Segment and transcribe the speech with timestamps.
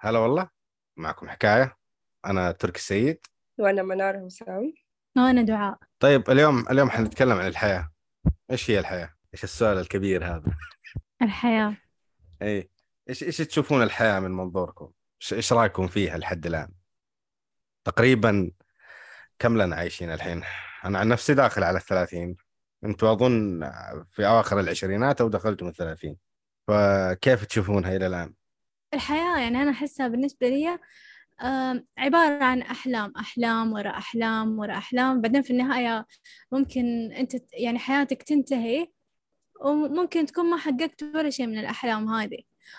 [0.00, 0.48] هلا والله
[0.96, 1.76] معكم حكاية
[2.26, 3.26] أنا تركي السيد
[3.58, 4.74] وأنا منار مساوي
[5.16, 7.90] وأنا دعاء طيب اليوم اليوم حنتكلم عن الحياة
[8.50, 10.52] إيش هي الحياة؟ إيش السؤال الكبير هذا؟
[11.22, 11.76] الحياة
[12.42, 12.70] إيه
[13.08, 14.92] إيش إيش تشوفون الحياة من منظوركم؟
[15.22, 16.72] إيش إيش رأيكم فيها لحد الآن؟
[17.84, 18.50] تقريبا
[19.38, 20.42] كم لنا عايشين الحين؟
[20.84, 22.36] أنا عن نفسي داخل على الثلاثين
[22.84, 23.70] أنتوا أظن
[24.10, 26.16] في أواخر العشرينات أو دخلتم الثلاثين
[26.68, 28.34] فكيف تشوفونها إلى الآن؟
[28.94, 30.78] الحياة يعني أنا أحسها بالنسبة لي
[31.98, 35.20] عبارة عن أحلام أحلام وراء أحلام وراء أحلام.
[35.20, 36.06] بعدين في النهاية
[36.52, 38.86] ممكن أنت يعني حياتك تنتهي
[39.60, 42.38] وممكن تكون ما حققت ولا شيء من الأحلام هذه.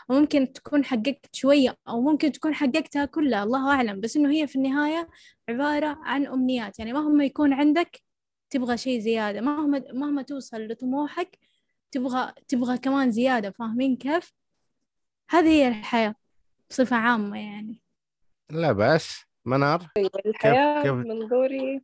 [0.09, 4.01] وممكن تكون حققت شوية أو ممكن تكون حققتها كلها الله أعلم.
[4.01, 5.09] بس إنه هي في النهاية
[5.49, 6.79] عبارة عن أمنيات.
[6.79, 8.01] يعني مهما يكون عندك
[8.49, 9.41] تبغى شيء زيادة.
[9.41, 11.39] مهما مهما توصل لطموحك
[11.91, 13.51] تبغى تبغى كمان زيادة.
[13.51, 14.38] فاهمين كيف؟
[15.29, 16.15] هذه هي الحياة
[16.69, 17.81] بصفة عامة يعني.
[18.49, 19.87] لا بأس منار
[20.25, 21.81] الحياة كيف- منظوري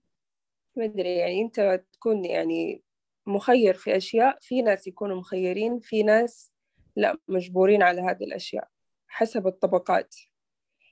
[0.75, 2.83] ما أدري يعني أنت تكون يعني
[3.27, 6.51] مخير في أشياء في ناس يكونوا مخيرين في ناس
[6.95, 8.67] لا مجبورين على هذه الأشياء
[9.07, 10.15] حسب الطبقات.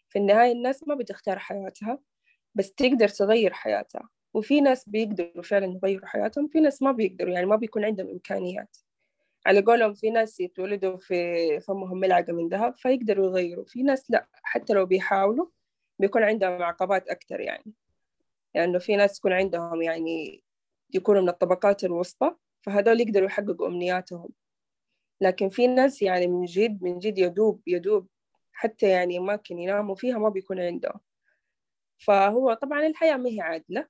[0.09, 1.99] في النهاية الناس ما بتختار حياتها
[2.55, 4.09] بس تقدر تغير حياتها.
[4.33, 8.77] وفي ناس بيقدروا فعلا يغيروا حياتهم في ناس ما بيقدروا يعني ما بيكون عندهم إمكانيات.
[9.45, 11.15] على قولهم في ناس يتولدوا في
[11.59, 15.47] فمهم ملعقة من ذهب فيقدروا يغيروا في ناس لا حتى لو بيحاولوا
[15.99, 17.73] بيكون عندهم عقبات أكتر يعني.
[18.55, 20.43] لأنه في ناس يكون عندهم يعني
[20.93, 24.29] يكونوا من الطبقات الوسطى فهذول يقدروا يحققوا أمنياتهم.
[25.21, 28.07] لكن في ناس يعني من جد من جد يدوب يدوب
[28.53, 30.99] حتى يعني أماكن يناموا فيها ما بيكون عندهم.
[31.97, 33.87] فهو طبعا الحياة ما هي عادلة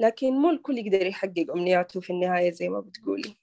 [0.00, 3.41] لكن مو الكل يقدر يحقق أمنياته في النهاية زي ما بتقولي.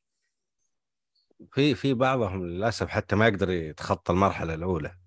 [1.52, 4.98] في في بعضهم للأسف حتى ما يقدر يتخطى المرحلة الأولى.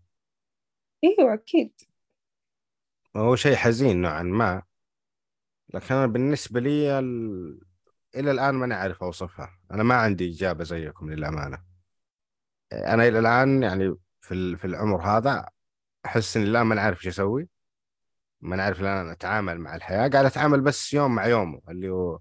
[1.04, 1.72] أيوة أكيد.
[3.16, 4.62] هو شيء حزين نوعا ما.
[5.74, 7.60] لكن أنا بالنسبة لي ال...
[8.14, 9.58] إلى الآن ماني عارف أوصفها.
[9.70, 11.62] أنا ما عندي إجابة زيكم للأمانة.
[12.72, 15.48] أنا إلى الآن يعني في في العمر هذا
[16.06, 17.48] أحس إني الآن ما عارف إيش أسوي.
[18.40, 20.08] ما عارف الآن أتعامل مع الحياة.
[20.08, 21.62] قاعد أتعامل بس يوم مع يومه.
[21.68, 22.18] اللي هو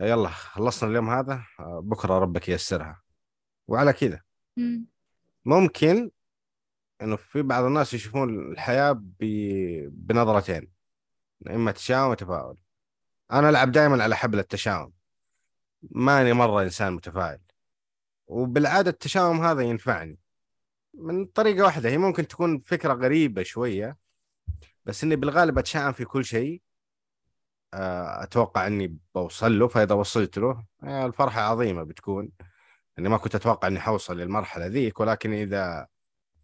[0.00, 1.44] يلا خلصنا اليوم هذا.
[1.60, 3.00] بكرة ربك ييسرها.
[3.70, 4.20] وعلى كذا
[4.56, 4.86] مم.
[5.44, 6.10] ممكن
[7.02, 9.24] إنه في بعض الناس يشوفون الحياة ب...
[9.90, 10.68] بنظرتين
[11.50, 12.56] إما تشاؤم وتفاؤل
[13.32, 14.92] أنا ألعب دائما على حبل التشاؤم.
[15.82, 17.40] ماني مرة إنسان متفائل.
[18.26, 20.18] وبالعادة التشاؤم هذا ينفعني.
[20.94, 23.96] من طريقة واحدة هي ممكن تكون فكرة غريبة شوية
[24.84, 26.62] بس إني بالغالب اتشائم في كل شيء.
[27.74, 32.30] آه، أتوقع إني بوصل له فإذا وصلت له آه، الفرحة عظيمة بتكون.
[32.98, 35.86] إني ما كنت أتوقع إني حوصل للمرحلة ذيك ولكن إذا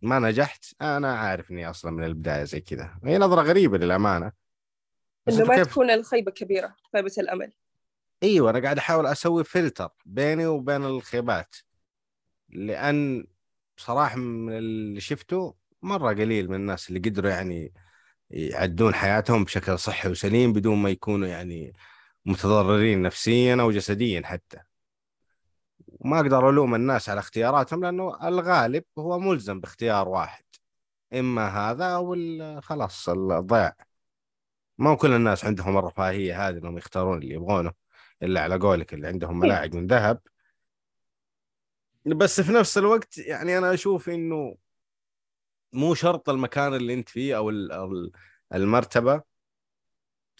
[0.02, 2.98] ما نجحت أنا عارف إني أصلا من البداية زي كذا.
[3.04, 4.32] هي نظرة غريبة للأمانة.
[5.28, 7.52] أنتوا ما كيف؟ تكون الخيبة كبيرة خيبة الأمل.
[8.22, 11.56] إيوه أنا قاعد أحاول أسوي فلتر بيني وبين الخيبات
[12.48, 13.26] لأن
[13.76, 17.72] بصراحه من اللي شفته مرة قليل من الناس اللي قدروا يعني
[18.30, 21.72] يعدون حياتهم بشكل صحي وسليم بدون ما يكونوا يعني
[22.26, 24.58] متضررين نفسيا أو جسديا حتى.
[26.00, 30.44] وما أقدر ألوم الناس على اختياراتهم لأنه الغالب هو ملزم باختيار واحد
[31.12, 32.16] إما هذا أو
[32.60, 33.76] خلاص الضياع.
[34.78, 37.72] ما كل الناس عندهم الرفاهية هذه انهم يختارون اللي يبغونه
[38.22, 40.20] إلا على قولك اللي عندهم ملاعق من ذهب.
[42.06, 44.56] بس في نفس الوقت يعني أنا أشوف إنه
[45.72, 47.50] مو شرط المكان اللي أنت فيه أو
[48.54, 49.22] المرتبة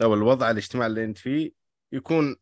[0.02, 1.52] أو الوضع الاجتماعي اللي أنت فيه
[1.92, 2.36] يكون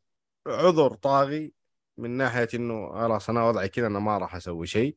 [0.46, 1.52] عذر طاغي
[1.98, 4.96] من ناحية إنه خلاص أنا وضعي كذا أنا ما راح أسوي شيء.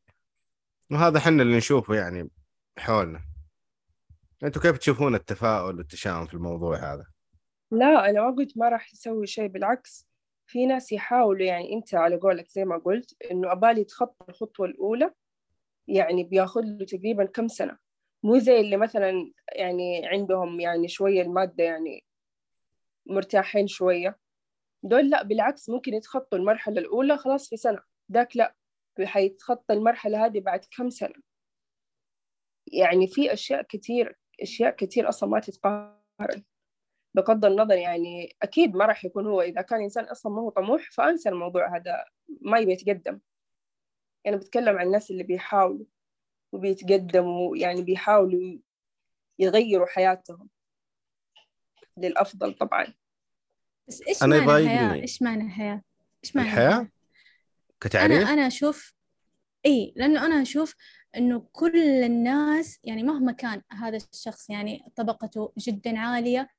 [0.91, 2.29] وهذا حنا اللي نشوفه يعني
[2.77, 3.21] حولنا.
[4.43, 7.05] أنتم كيف تشوفون التفاؤل والتشاؤم في الموضوع هذا؟
[7.71, 10.07] لا أنا ما قلت ما راح يسوي شيء بالعكس.
[10.47, 15.13] في ناس يحاولوا يعني أنت على قولك زي ما قلت إنه أبالي يتخطى الخطوة الأولى
[15.87, 17.77] يعني بياخذ له تقريبا كم سنة.
[18.23, 22.03] مو زي اللي مثلا يعني عندهم يعني شوية المادة يعني
[23.09, 24.17] مرتاحين شوية.
[24.83, 27.79] دول لا بالعكس ممكن يتخطوا المرحلة الأولى خلاص في سنة.
[28.11, 28.55] ذاك لا
[29.03, 31.15] حيتخطى المرحلة هذه بعد كم سنة؟
[32.67, 36.43] يعني في أشياء كتير أشياء كتير أصلا ما تتقارن.
[37.13, 40.91] بغض النظر يعني أكيد ما راح يكون هو إذا كان إنسان أصلا ما هو طموح
[40.91, 42.05] فأنسى الموضوع هذا
[42.41, 43.13] ما يبي يتقدم.
[43.13, 43.21] أنا
[44.25, 45.85] يعني بتكلم عن الناس اللي بيحاولوا
[46.51, 48.57] وبيتقدموا يعني بيحاولوا
[49.39, 50.49] يغيروا حياتهم
[51.97, 52.93] للأفضل طبعا.
[53.87, 54.69] بس إيش أنا معنى.
[54.69, 55.81] حياة؟ إيش معنى حياة؟
[56.23, 56.89] إيش معنى الحياة؟ حياة؟
[57.81, 58.93] كتعريف؟ أنا أنا أشوف
[59.65, 60.75] إي لأنه أنا أشوف
[61.17, 66.49] إنه كل الناس يعني مهما كان هذا الشخص يعني طبقته جدا عالية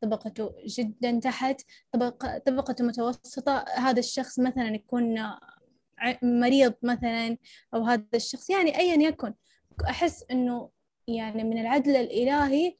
[0.00, 1.60] طبقته جدا تحت
[1.92, 5.24] طبقة طبقته متوسطة هذا الشخص مثلا يكون
[6.22, 7.36] مريض مثلا
[7.74, 9.34] أو هذا الشخص يعني أيا يكن
[9.88, 10.70] أحس إنه
[11.08, 12.76] يعني من العدل الإلهي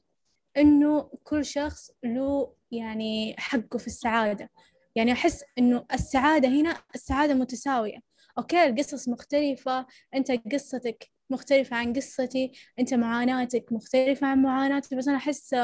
[0.57, 4.49] إنه كل شخص له يعني حقه في السعادة.
[4.95, 7.99] يعني أحس إنه السعادة هنا السعادة متساوية.
[8.37, 9.85] أوكي القصص مختلفة
[10.15, 15.55] أنت قصتك مختلفة عن قصتي أنت معاناتك مختلفة عن معاناتي بس أنا أحس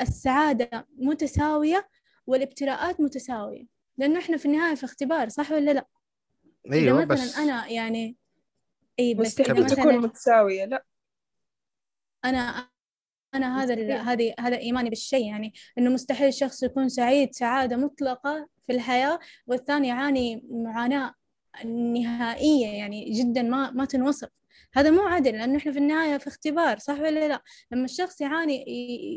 [0.00, 1.88] السعادة متساوية
[2.26, 3.66] والابتلاءات متساوية.
[3.98, 5.86] لأنه إحنا في النهاية في اختبار صح ولا لا؟
[6.72, 8.16] أيوه إذا مثلا بس أنا يعني
[8.98, 10.84] أي بس مستحيل تكون متساوية لا.
[12.24, 12.68] أنا
[13.34, 13.96] أنا هذا.
[13.96, 19.88] هذه هذا إيماني بالشيء يعني إنه مستحيل شخص يكون سعيد سعادة مطلقة في الحياة والثاني
[19.88, 21.14] يعاني معاناة
[21.64, 24.28] نهائية يعني جدا ما ما تنوصف.
[24.74, 27.42] هذا مو عدل لأنه إحنا في النهاية في اختبار صح ولا لا؟
[27.72, 28.64] لما الشخص يعاني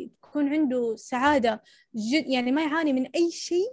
[0.03, 1.63] يكون عنده سعادة
[1.95, 3.71] جد يعني ما يعاني من أي شيء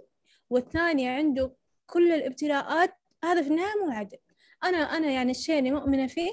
[0.49, 1.53] والثاني عنده
[1.87, 2.93] كل الابتلاءات
[3.23, 4.17] هذا في النهاية مو عدل.
[4.63, 6.31] أنا أنا يعني الشيء اللي مؤمنة فيه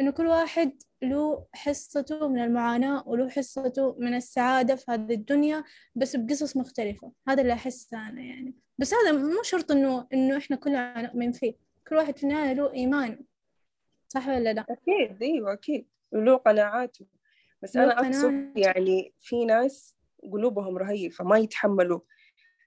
[0.00, 5.64] إنه كل واحد له حصته من المعاناة وله حصته من السعادة في هذه الدنيا
[5.94, 7.12] بس بقصص مختلفة.
[7.28, 8.54] هذا اللي أحسه أنا يعني.
[8.78, 11.54] بس هذا مو شرط إنه إنه إحنا كلنا نؤمن فيه.
[11.88, 13.24] كل واحد في النهاية له إيمان
[14.08, 15.86] صح ولا لا؟ أكيد أيوة أكيد.
[16.12, 17.06] له قناعاته.
[17.62, 18.52] بس أنا أقصد.
[18.56, 19.96] يعني في ناس
[20.32, 22.00] قلوبهم رهيفة ما يتحملوا.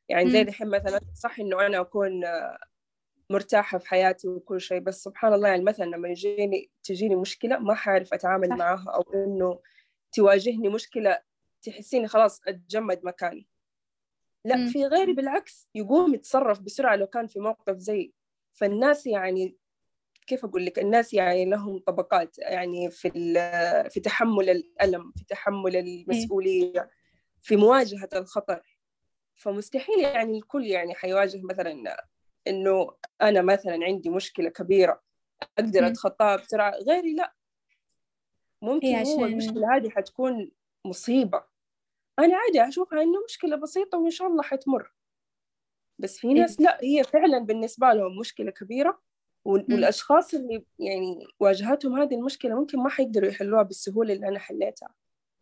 [0.10, 0.46] يعني زي مم.
[0.46, 2.22] دحين مثلا صح إنه أنا أكون
[3.34, 7.74] مرتاحة في حياتي وكل شيء بس سبحان الله يعني مثلا لما يجيني تجيني مشكلة ما
[7.74, 8.56] حعرف أتعامل صح.
[8.56, 9.60] معاها أو إنه
[10.12, 11.20] تواجهني مشكلة
[11.62, 13.48] تحسيني خلاص أتجمد مكاني
[14.46, 14.68] لا مم.
[14.68, 18.14] في غيري بالعكس يقوم يتصرف بسرعة لو كان في موقف زي
[18.54, 19.58] فالناس يعني
[20.28, 23.10] كيف أقول لك الناس يعني لهم طبقات يعني في
[23.90, 26.90] في تحمل الألم في تحمل المسؤولية
[27.42, 28.62] في مواجهة الخطر
[29.36, 31.98] فمستحيل يعني الكل يعني حيواجه مثلا
[32.48, 32.92] إنه
[33.22, 35.02] أنا مثلا عندي مشكلة كبيرة
[35.60, 35.88] أقدر مم.
[35.88, 37.34] أتخطاها بسرعة غيري لا.
[38.62, 40.52] ممكن هو عشان- المشكلة هذه حتكون
[40.86, 41.44] مصيبة.
[42.20, 44.94] أنا عادي أشوفها إنه مشكلة بسيطة وإن شاء الله حتمر.
[46.00, 49.02] بس في ناس لا هي فعلا بالنسبة لهم مشكلة كبيرة
[49.46, 49.76] وال- مم.
[49.76, 54.90] والأشخاص اللي يعني واجهتهم هذه المشكلة ممكن ما حيقدروا يحلوها بالسهولة اللي أنا حليتها.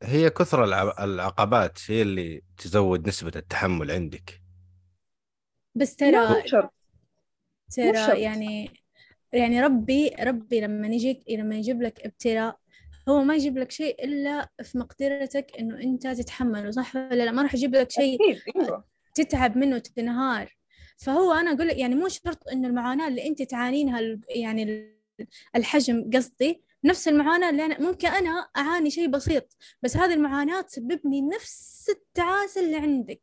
[0.04, 4.42] هي كثر الع- العقبات هي اللي تزود نسبة التحمل عندك.
[5.76, 6.70] بس ترى مو شرط مو
[7.76, 8.22] ترى.
[8.22, 8.72] يعني
[9.34, 12.58] يعني ربي ربي لما يجيك لما يجيب لك ابتلاء
[13.10, 17.42] هو ما يجيب لك شيء إلا في مقدرتك إنه أنت تتحمله صح ولا لا؟ ما
[17.42, 18.20] راح يجيب لك شيء
[18.56, 18.84] أيوه.
[19.16, 20.56] تتعب منه تنهار
[20.98, 24.02] فهو أنا أقول لك يعني مو شرط إنه المعاناة اللي أنت تعانينها
[24.36, 24.96] يعني ال-
[25.56, 31.22] الحجم قصدي نفس المعاناة اللي أنا ممكن أنا أعاني شيء بسيط بس هذه المعاناة تسببني
[31.22, 33.22] نفس التعاسة اللي عندك.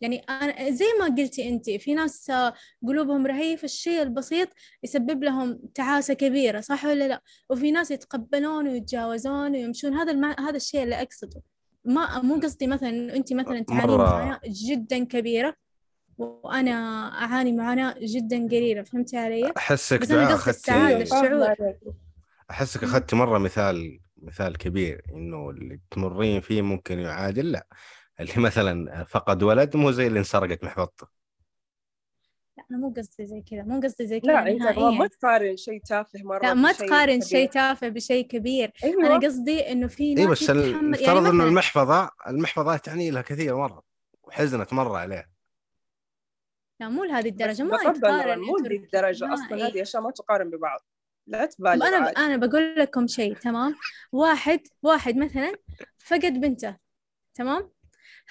[0.00, 2.32] يعني أنا زي ما قلتي أنت في ناس
[2.86, 4.48] قلوبهم رهيفة الشيء البسيط
[4.82, 10.36] يسبب لهم تعاسة كبيرة صح ولا لا وفي ناس يتقبلون ويتجاوزون ويمشون هذا المع...
[10.40, 11.42] هذا الشيء اللي أقصده
[11.84, 15.54] ما مو قصدي مثلا إنه أنت مثلا تعانين معاناة جدا كبيرة
[16.18, 16.72] وأنا
[17.24, 21.54] أعاني معاناة جدا قليلة فهمتي علي؟ أحسك بس قصدي السعادة، اخذتي الشعور.
[22.50, 22.84] أحسك.
[22.84, 27.66] أخذتي مرة مثال مثال كبير إنه اللي تمرين فيه ممكن يعادل لا
[28.20, 31.06] اللي مثلا فقد ولد مو زي اللي انسرقت محفظته
[32.58, 35.80] لا أنا مو قصدي زي كذا مو قصدي زي كذا لا أنت ما- تقارن شيء
[35.82, 37.20] تافه مرة لا ما تقارن.
[37.20, 38.72] شيء تافه بشيء كبير.
[38.84, 39.06] أيوه.
[39.06, 42.76] أنا قصدي إنه في ناس اي بس ال- يتحمل افترض يعني إنه مثلا المحفظة المحفظة
[42.76, 43.82] تعني لها كثير مرة
[44.22, 45.28] وحزنت مرة عليها.
[46.80, 49.66] لا مو لهذه الدرجة بس ما يتقارن مو الدرجة ما- أصلا إيه.
[49.66, 50.80] هذه أشياء ما تقارن ببعض.
[51.26, 52.16] لا تبالغ أنا عادي.
[52.16, 53.74] أنا بقول لكم شيء تمام؟
[54.12, 55.52] واحد واحد مثلا
[55.98, 56.76] فقد بنته
[57.34, 57.70] تمام؟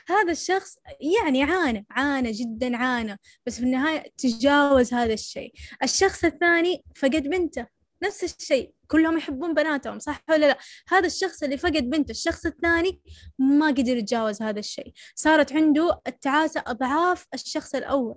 [0.07, 0.77] هذا الشخص
[1.21, 3.19] يعني عانى عانى جدا عانى.
[3.45, 5.53] بس في النهاية تجاوز هذا الشيء.
[5.83, 7.67] الشخص الثاني فقد بنته.
[8.03, 8.73] نفس الشيء.
[8.87, 12.11] كلهم يحبون بناتهم صح ولا لا؟ هذا الشخص اللي فقد بنته.
[12.11, 13.01] الشخص الثاني
[13.39, 14.93] ما قدر يتجاوز هذا الشيء.
[15.15, 18.15] صارت عنده التعاسة أضعاف الشخص الأول.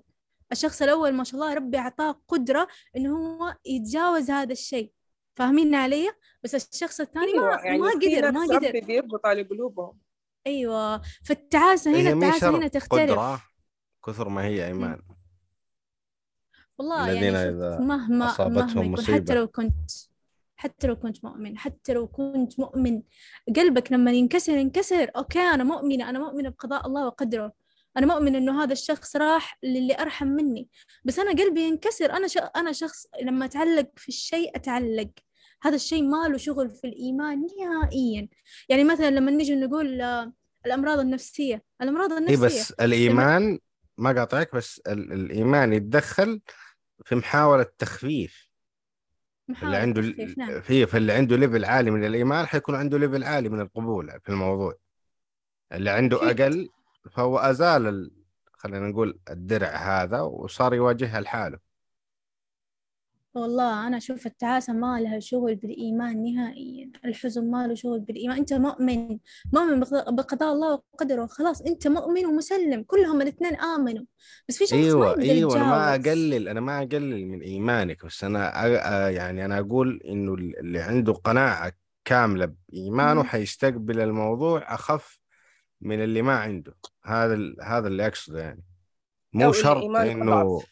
[0.52, 4.92] الشخص الأول ما شاء الله ربي أعطاه قدرة إنه هو يتجاوز هذا الشيء.
[5.36, 6.10] فاهمين علي؟
[6.42, 8.80] بس الشخص الثاني أيوة ما يعني ما قدر ما قدر.
[8.80, 9.98] بيربط على قلوبهم.
[10.46, 11.02] أيوه.
[11.24, 13.10] فالتعاسة هنا التعاسة هنا تختلف.
[13.10, 13.42] قدرة
[14.06, 15.02] كثر ما هي إيمان.
[16.78, 19.18] والله يعني إذا مهما أصابتهم مهما يكون مصيبة.
[19.18, 19.90] حتى لو كنت
[20.56, 23.02] حتى لو كنت مؤمن حتى لو كنت مؤمن
[23.56, 25.10] قلبك لما ينكسر ينكسر.
[25.16, 27.52] أوكي أنا مؤمنة أنا مؤمنة بقضاء الله وقدره.
[27.96, 30.68] أنا مؤمنة إنه هذا الشخص راح للي أرحم مني.
[31.04, 32.12] بس أنا قلبي ينكسر.
[32.12, 32.38] أنا ش...
[32.56, 35.10] أنا شخص لما أتعلق في الشيء أتعلق.
[35.62, 38.28] هذا الشيء ما له شغل في الإيمان نهائيا.
[38.68, 40.32] يعني مثلا لما نيجي نقول آه،
[40.66, 42.46] الأمراض النفسية الأمراض اي النفسية.
[42.46, 43.58] بس الإيمان
[43.98, 46.40] ما قاطعك بس ال- الإيمان يتدخل
[47.04, 48.50] في محاولة تخفيف
[49.48, 50.60] اللي محاولة عنده تخفيف نعم.
[50.60, 54.74] في فاللي عنده level عالي من الإيمان حيكون عنده level عالي من القبول في الموضوع.
[55.72, 56.40] اللي عنده أكيد.
[56.40, 56.68] أقل
[57.12, 58.10] فهو أزال ال...
[58.52, 61.58] خلينا نقول الدرع هذا وصار يواجهها لحاله.
[63.34, 68.38] والله أنا أشوف التعاسة ما لها شغل بالإيمان نهائيا الحزن ما له شغل بالإيمان.
[68.38, 69.18] أنت مؤمن
[69.52, 74.04] مؤمن بقضاء بقضاء الله وقدره خلاص أنت مؤمن ومسلم كلهم الاثنين آمنوا.
[74.48, 78.06] بس في شخص ما أيوه يقدر أيوه أنا ما أقلل أنا ما أقلل من إيمانك
[78.06, 79.06] بس أنا أ...
[79.06, 79.10] أ...
[79.10, 81.72] يعني أنا أقول إنه اللي عنده قناعة
[82.04, 83.26] كاملة بإيمانه مم.
[83.26, 85.20] حيستقبل الموضوع أخف
[85.80, 86.74] من اللي ما عنده.
[87.04, 87.56] هذا ال...
[87.62, 88.64] هذا اللي أقصده يعني.
[89.32, 90.64] مو شرط أضعف.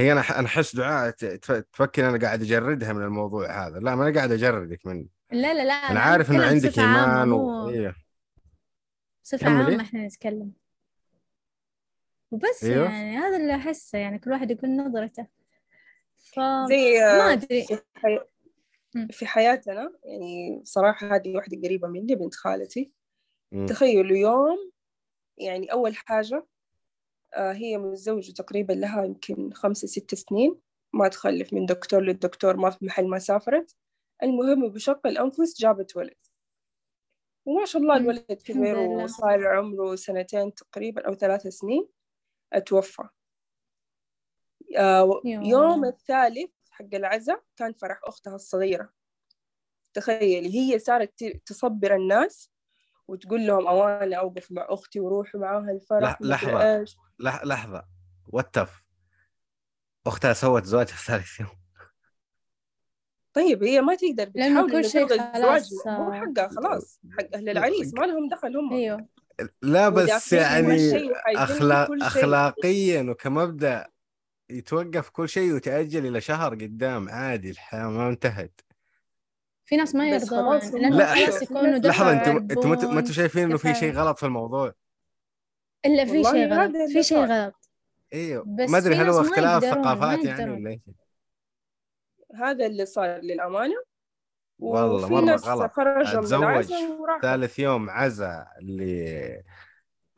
[0.00, 4.14] هي أنا أنا أحس دعاء تفكر أنا قاعد أجردها من الموضوع هذا لا ما أنا
[4.14, 7.68] قاعد أجردك منه لا لا لا أنا عارف إنه عندك إيمان و...
[7.68, 7.94] أيوه
[9.24, 9.64] بصفة كملي.
[9.64, 10.52] عامة إحنا نتكلم
[12.30, 12.84] وبس أيوه.
[12.84, 15.26] يعني هذا اللي أحسه يعني كل واحد يقول نظرته
[16.16, 18.18] ف زي ما آه، أدري في, حي...
[18.94, 19.08] مم.
[19.10, 22.92] في حياتنا يعني صراحة هذه واحدة قريبة مني بنت خالتي.
[23.68, 24.72] تخيلوا يوم
[25.38, 26.46] يعني أول حاجة آه،
[27.36, 30.60] هي متزوجة تقريبا لها يمكن خمسة ست سنين
[30.92, 33.76] ما تخلف من دكتور للدكتور ما في محل ما سافرت
[34.22, 36.16] المهم بشق الأنفس جابت ولد
[37.46, 37.96] وما شاء الله.
[37.96, 39.04] الولد كبر لله.
[39.04, 41.88] وصار عمره سنتين تقريبا أو ثلاث سنين
[42.52, 43.08] أتوفى
[44.76, 45.20] آه،.
[45.24, 48.90] يوم الثالث حق العزاء كان فرح أختها الصغيرة
[49.94, 52.50] تخيلي هي صارت تصبر الناس
[53.08, 56.84] وتقول لهم أواني أوقف مع أختي وروحوا معاها الفرح لحظة.
[57.20, 57.26] إيش.
[57.26, 57.44] لح...
[57.44, 57.84] لحظة
[58.28, 58.84] وتف
[60.06, 61.48] أختها سوت زواجها ثالث يوم
[63.32, 66.20] طيب هي ما تقدر لأنه بتحاول كل شيء خلاص، مو آه.
[66.20, 69.06] حقها خلاص حق أهل العريس ما لهم دخل هم أيوه
[69.62, 71.88] لا بس يعني أخلاق.
[72.02, 73.86] اخلاقيا وكمبدأ
[74.50, 78.60] يتوقف كل شيء وتأجل إلى شهر قدام عادي الحياة ما انتهت
[79.66, 82.98] في ناس ما يرضون لا، يكونوا لحظة أنتم أنتم ما.
[82.98, 83.74] أنتم شايفين إنه في.
[83.74, 84.74] شيء غلط في الموضوع
[85.86, 87.18] إلا في شيء غلط في شيء.
[87.18, 87.54] غلط.
[88.14, 90.52] أيوه بس ما أدري هل هو اختلاف ثقافات يعني.
[90.52, 90.80] ولا إيش
[92.34, 93.74] هذا اللي صار للأمانة.
[94.58, 95.72] والله ناس غلط.
[95.72, 97.20] خرجوا من أتزوج العزاء وراحوا.
[97.20, 98.46] ثالث يوم عزا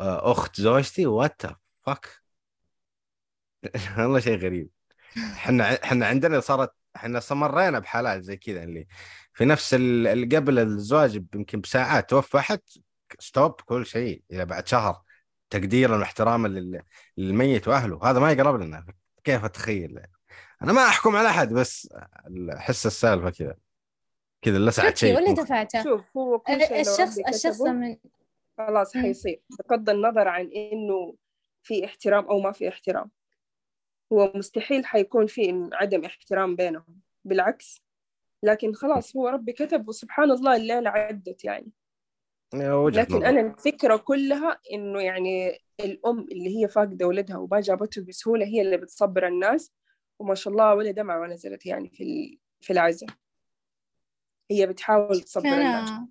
[0.00, 1.06] لأخت زوجتي.
[1.06, 1.42] وات
[1.86, 2.08] فك
[3.98, 4.68] والله شيء غريب.
[5.16, 8.86] إحنا إحنا عندنا صارت إحنا مرينا بحالات زي كذا اللي
[9.32, 12.60] في نفس اللي قبل الزواج يمكن بساعات توفى احد
[13.18, 15.02] ستوب كل شيء إلى بعد شهر.
[15.50, 16.82] تقديرا واحتراما لل-
[17.16, 18.10] للميت وأهله.
[18.10, 18.86] هذا ما يقرب لنا.
[19.24, 20.00] كيف أتخيل؟
[20.62, 21.88] أنا ما أحكم على أحد بس
[22.56, 23.56] احس السالفة كذا.
[24.42, 25.34] كذا لسعت شيء.
[25.34, 25.82] دفعته.
[25.82, 27.96] شوف هو كل شيء الشخص الشخص من
[28.58, 28.96] خلاص.
[28.96, 29.40] حيصير.
[29.70, 31.14] بغض النظر عن إنه
[31.62, 33.10] في احترام أو ما في احترام.
[34.12, 37.00] هو مستحيل حيكون في عدم احترام بينهم.
[37.24, 37.82] بالعكس.
[38.42, 41.70] لكن خلاص هو ربي كتب وسبحان الله الليلة عدت يعني.
[42.54, 43.28] لكن نظر.
[43.28, 48.76] أنا الفكرة كلها إنه يعني الأم اللي هي فاقدة ولدها وما جابته بسهولة هي اللي
[48.76, 49.72] بتصبر الناس
[50.18, 53.10] وما شاء الله ولا دمعة ما نزلت يعني في ال- في العزاء.
[54.50, 55.88] هي بتحاول تصبر الناس.
[55.90, 56.08] أنا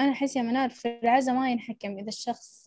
[0.00, 2.66] أنا أحس يا منال في العزاء ما ينحكم إذا الشخص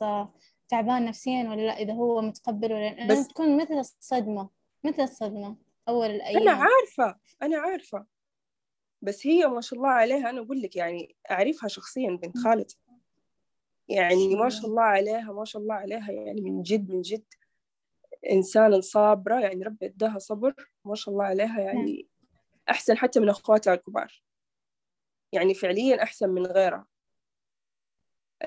[0.69, 3.07] تعبان نفسيا ولا لا إذا هو متقبل ولا لا.
[3.07, 4.49] بس- تكون مثل الصدمة
[4.83, 5.55] مثل الصدمة
[5.89, 8.05] أول أنا الأيام عارفة أنا عارفة.
[9.01, 12.77] بس هي ما شاء الله عليها أنا أقول لك يعني أعرفها شخصيا بنت خالتي.
[13.89, 17.23] يعني ما شاء الله عليها ما شاء الله عليها يعني من جد من جد
[18.31, 20.53] إنسانة صابرة يعني ربي إداها صبر
[20.85, 22.07] ما شاء الله عليها يعني
[22.69, 24.23] أحسن حتى من أخواتها الكبار.
[25.31, 26.87] يعني فعليا أحسن من غيرها.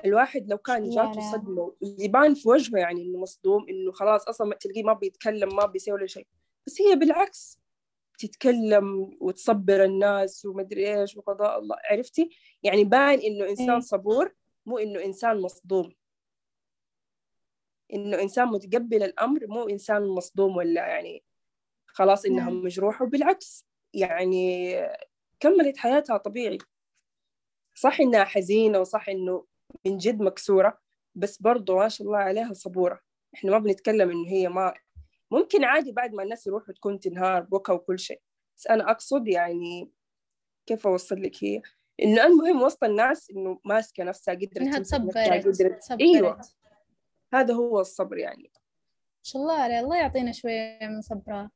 [0.05, 1.31] الواحد لو كان جاته.
[1.31, 5.93] صدمة يبان في وجهه يعني إنه مصدوم إنه خلاص أصلا تلقيه ما بيتكلم ما بيسوي
[5.93, 6.27] ولا شيء.
[6.67, 7.59] بس هي بالعكس
[8.19, 12.29] تتكلم وتصبر الناس ومدري إيش وقضاء الله عرفتي؟
[12.63, 13.79] يعني بان إنه إنسان إيه.
[13.79, 14.35] صبور
[14.65, 15.93] مو إنه إنسان مصدوم.
[17.93, 21.23] إنه إنسان متقبل الأمر مو إنسان مصدوم ولا يعني
[21.87, 22.63] خلاص إنها نعم.
[22.63, 24.75] مجروحة بالعكس يعني
[25.39, 26.57] كملت حياتها طبيعي.
[27.75, 29.45] صح إنها حزينة وصح إنه
[29.85, 30.79] من جد مكسورة
[31.15, 32.99] بس برضو ما شاء الله عليها صبورة.
[33.35, 34.73] إحنا ما بنتكلم إنه هي ما
[35.31, 38.21] ممكن عادي بعد ما الناس يروحوا تكون تنهار بكى وكل شيء
[38.57, 39.91] بس أنا أقصد يعني
[40.65, 41.61] كيف أوصل لك هي؟
[42.03, 45.91] إنه المهم وسط الناس إنه ماسكة نفسها قدرت نفسها، تصبرت قدرت.
[46.01, 46.41] أيوة.
[47.33, 48.51] ما هذا هو الصبر يعني.
[49.23, 49.79] شاء الله عليه.
[49.79, 51.51] الله يعطينا شوية من صبرها.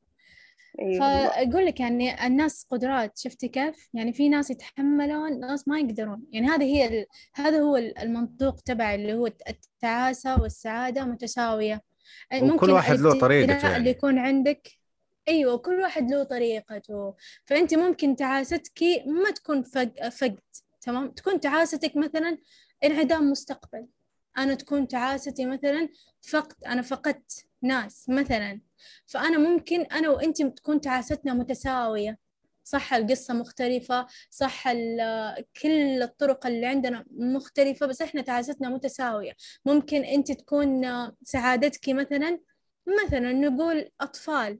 [0.79, 1.29] أي والله.
[1.29, 3.17] فأقول لك يعني الناس قدرات.
[3.17, 6.23] شفتي كيف؟ يعني في ناس يتحملون ناس ما يقدرون.
[6.31, 7.05] يعني هذه هي ال...
[7.33, 11.81] هذا هو المنطوق تبعي اللي هو التعاسة والسعادة متساوية.
[12.41, 13.77] وكل واحد له طريقته يعني.
[13.77, 14.67] اللي يكون عندك
[15.27, 17.15] إيوه كل واحد له طريقته.
[17.45, 20.09] فأنت ممكن تعاستك ما تكون فق...
[20.09, 20.39] فقد
[20.81, 22.37] تمام؟ تكون تعاستك مثلا
[22.83, 23.87] انعدام مستقبل.
[24.37, 25.89] أنا تكون تعاستي مثلا
[26.21, 28.61] فقد أنا فقدت ناس مثلا.
[29.05, 32.17] فأنا ممكن أنا وأنت تكون تعاستنا متساوية.
[32.63, 34.71] صح القصة مختلفة صح
[35.61, 39.33] كل الطرق اللي عندنا مختلفة بس إحنا تعاستنا متساوية.
[39.65, 40.85] ممكن أنت تكون
[41.23, 42.39] سعادتك مثلا
[43.05, 44.59] مثلا نقول أطفال.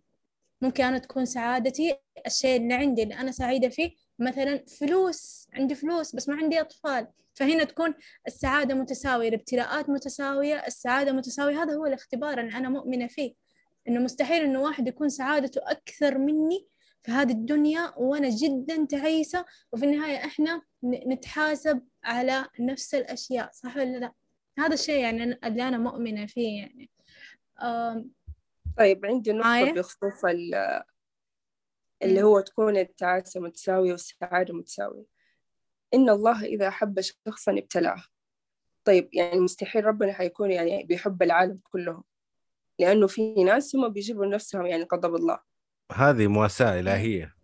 [0.64, 1.96] ممكن أنا تكون سعادتي.
[2.28, 5.48] الشيء اللي عندي اللي أنا سعيدة فيه مثلا فلوس.
[5.54, 7.08] عندي فلوس بس ما عندي أطفال.
[7.34, 7.94] فهنا تكون
[8.28, 11.64] السعادة متساوية الابتلاءات متساوية السعادة متساوية.
[11.64, 13.34] هذا هو الاختبار اللي أنا مؤمنة فيه.
[13.88, 16.68] إنه مستحيل إنه واحد يكون سعادته أكثر مني
[17.04, 19.46] في هذه الدنيا وأنا جدا تعيسة.
[19.74, 24.14] وفي النهاية إحنا نتحاسب على نفس الأشياء صح ولا لا؟
[24.60, 26.90] هذا الشيء يعني اللي أنا مؤمنة فيه يعني.
[28.78, 30.84] طيب عندي نقطة معايا؟ بخصوص ال-
[32.04, 32.24] اللي.
[32.24, 35.06] هو تكون التعاسة متساوية والسعادة متساوية
[35.94, 38.04] إن الله إذا أحب شخصا ابتلاه
[38.86, 42.04] طيب يعني مستحيل ربنا حيكون يعني بيحب العالم كلهم
[42.80, 45.40] لأنه في ناس هم بيجيبوا لنفسهم يعني غضب الله
[45.92, 47.36] هذه مواساة إلهية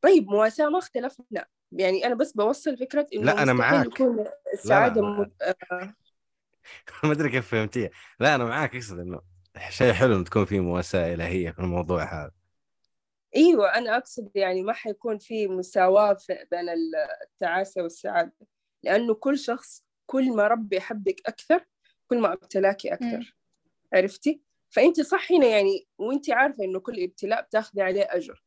[0.00, 3.86] طيب مواساة ما اختلفنا يعني أنا بس بوصل فكرة إنه لا، أنا مستحيل معاك.
[3.86, 5.08] يكون السعادة لا.
[5.20, 5.42] مت...
[5.42, 5.94] آه،
[7.04, 7.90] ما أدري كيف فهمتيها
[8.20, 9.20] لا أنا معاك أقصد إنه
[9.68, 12.32] شيء حلو تكون في مواساة الهية في الموضوع هذا.
[13.36, 16.68] إيوه أنا أقصد يعني ما حيكون في مساواة في- بين
[17.22, 18.32] التعاسة والسعادة
[18.82, 21.64] لأنه كل شخص كل ما ربي يحبك أكثر
[22.08, 22.92] كل ما ابتلاكي.
[22.92, 23.36] أكثر.
[23.92, 28.42] عرفتي؟ فأنت صح هنا يعني وأنت عارفة إنه كل ابتلاء بتاخذي عليه أجر.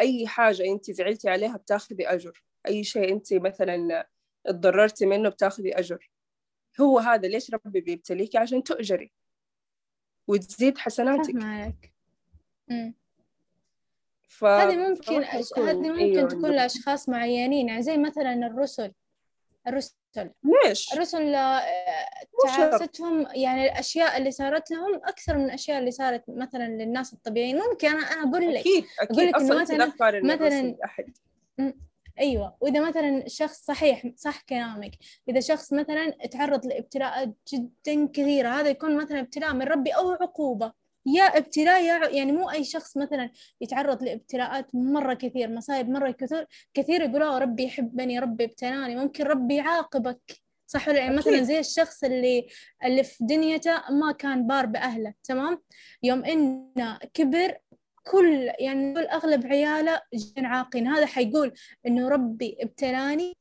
[0.00, 2.42] أي حاجة أنت زعلتي عليها بتاخذي أجر.
[2.68, 4.08] أي شيء أنت مثلا
[4.46, 6.10] اتضررتي منه بتاخذي أجر.
[6.80, 9.12] هو هذا ليش ربي بيبتليكي؟ عشان تؤجري.
[10.28, 11.34] وتزيد حسناتك.
[12.68, 12.94] مم.
[14.28, 14.44] ف...
[14.44, 18.92] هذه ممكن هذه ممكن أيوة تكون لأشخاص معينين يعني زي مثلا الرسل.
[19.66, 19.94] الرسل.
[20.64, 21.62] ليش؟ الرسل آه،.
[22.44, 27.56] تعاستهم يعني الأشياء اللي صارت لهم أكثر من الأشياء اللي صارت مثلا للناس الطبيعيين.
[27.70, 30.76] ممكن أنا أنا أقول لك أكيد أقول أكيد لك انت مثلاً- مثلاً- الرسل
[32.18, 32.56] احد أيوة.
[32.60, 34.90] وإذا مثلا شخص صحيح صح كلامك.
[35.28, 40.72] إذا شخص مثلا تعرض لابتلاءات جدا كثيرة هذا يكون مثلا ابتلاء من ربي أو عقوبة.
[41.06, 46.46] يا ابتلاء يا يعني مو أي شخص مثلا يتعرض لابتلاءات مرة كثير مصايب مرة كثير
[46.74, 50.20] كثير يقولوا "آه، ربي يحبني ربي ابتلاني ممكن ربي يعاقبك.
[50.68, 51.42] صح ولا يعني؟ مثلا.
[51.42, 52.46] زي الشخص اللي
[52.84, 55.62] اللي في دنيته ما كان بار بأهله تمام؟
[56.02, 57.58] يوم إنه كبر
[58.10, 60.86] كل يعني نقول أغلب عياله جدا عاقين.
[60.86, 61.52] هذا حيقول
[61.86, 63.36] إنه ربي ابتلاني.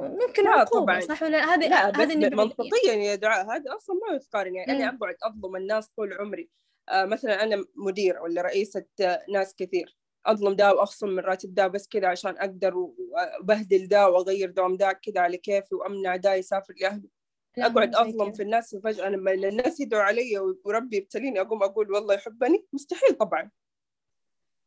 [0.00, 1.00] ممكن لا طبعاً.
[1.00, 4.96] صح ولا هذه بعد- منطقيا يا دعاء هذا أصلا ما يتقارن يعني أنا.
[4.96, 6.50] أقعد أظلم الناس طول عمري.
[6.88, 9.96] آه مثلا أنا مدير ولا رئيسة آه، ناس كثير.
[10.26, 14.92] أظلم دا وأخصم من راتب دا بس كذا عشان أقدر وأبهدل دا وأغير دوام دا
[14.92, 17.08] كذا على كيفي وأمنع دا يسافر لاهله
[17.56, 18.32] لا، أقعد أظلم.
[18.32, 23.50] في الناس وفجاه لما الناس يدعوا علي وربي يبتليني أقوم أقول والله يحبني مستحيل طبعا.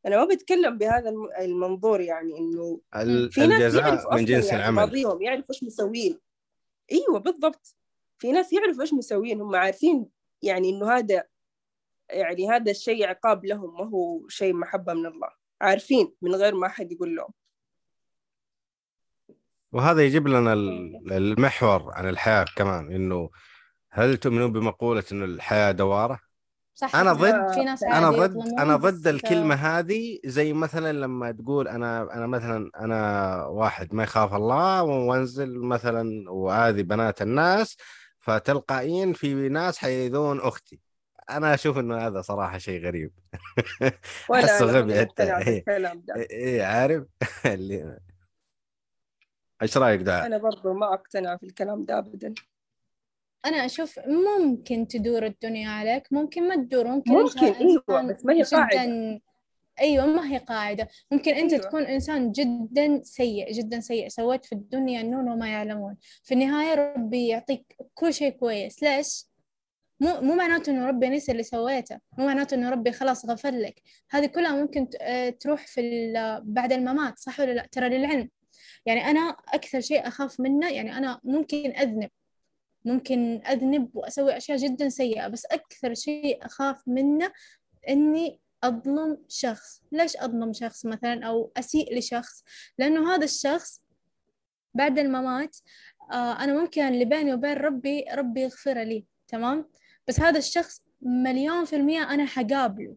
[0.06, 2.82] أنا ما بتكلم بهذا الم- المنظور يعني إنه
[3.32, 4.76] في ناس الجزاء من جنس يعني العمل.
[4.76, 6.20] ماضيهم يعرفوا إيش مسوين
[6.92, 7.76] إيوه بالضبط.
[8.20, 10.06] في ناس يعرفوا إيش مسوين هم عارفين
[10.42, 11.24] يعني إنه هذا
[12.10, 15.30] يعني هذا الشيء عقاب لهم ما هو شيء محبة من الله.
[15.62, 17.30] عارفين من غير ما أحد يقول لهم.
[19.72, 23.30] وهذا يجيب لنا ال- المحور عن الحياة كمان إنه
[23.90, 26.20] هل تؤمنون بمقولة إنه الحياة دوارة؟
[26.80, 31.68] صح في- ضد- في ناس أنا ضد أنا ضد الكلمة هذه زي مثلا لما تقول
[31.68, 37.78] أنا أنا مثلا أنا واحد ما يخاف الله وأنزل مثلا وأذي بنات الناس
[38.20, 40.80] فتلقائيا في ناس حيؤذون أختي
[41.30, 43.12] أنا أشوف إنه هذا صراحة شيء غريب
[44.34, 45.06] أنا غبي حتى.
[45.06, 45.64] مقتنعة إيه.
[45.96, 47.04] ده إيه عارف
[47.46, 48.00] اللي
[49.62, 52.34] إيش رأيك دعاء؟ أنا برضو ما أقتنع في الكلام ده أبدا
[53.46, 58.42] أنا أشوف ممكن تدور الدنيا عليك ممكن ما تدور ممكن ممكن إنسان بس ما هي
[58.44, 58.84] قاعدة.
[58.86, 59.20] جدا
[59.82, 60.88] أيوة ما هي قاعدة.
[61.12, 61.66] ممكن أنت أيوة.
[61.66, 64.08] تكون إنسان جدا سيء جدا سيء.
[64.08, 65.98] سويت في الدنيا النون وما يعلمون.
[66.24, 68.84] في النهاية ربي يعطيك كل شيء كويس.
[68.84, 69.26] ليش؟
[70.00, 72.00] مو مو معناته إنه ربي نسي اللي سويته.
[72.18, 73.82] مو معناته إنه ربي خلاص غفر لك.
[74.10, 78.30] هذه كلها ممكن آه، تروح في ال- بعد الممات صح ولا لا؟ ترى للعلم.
[78.86, 82.10] يعني أنا أكثر شيء أخاف منه يعني أنا ممكن أذنب.
[82.86, 87.32] ممكن أذنب وأسوي أشياء جدا سيئة بس أكثر شيء أخاف منه
[87.90, 89.82] إني أظلم شخص.
[89.92, 92.44] ليش أظلم شخص مثلا أو أسيء لشخص؟
[92.78, 93.82] لأنه هذا الشخص
[94.74, 95.58] بعد الممات
[96.12, 99.70] آه أنا ممكن اللي بيني وبين ربي ربي يغفر لي تمام؟
[100.08, 102.96] بس هذا الشخص مليون في المية أنا حقابله.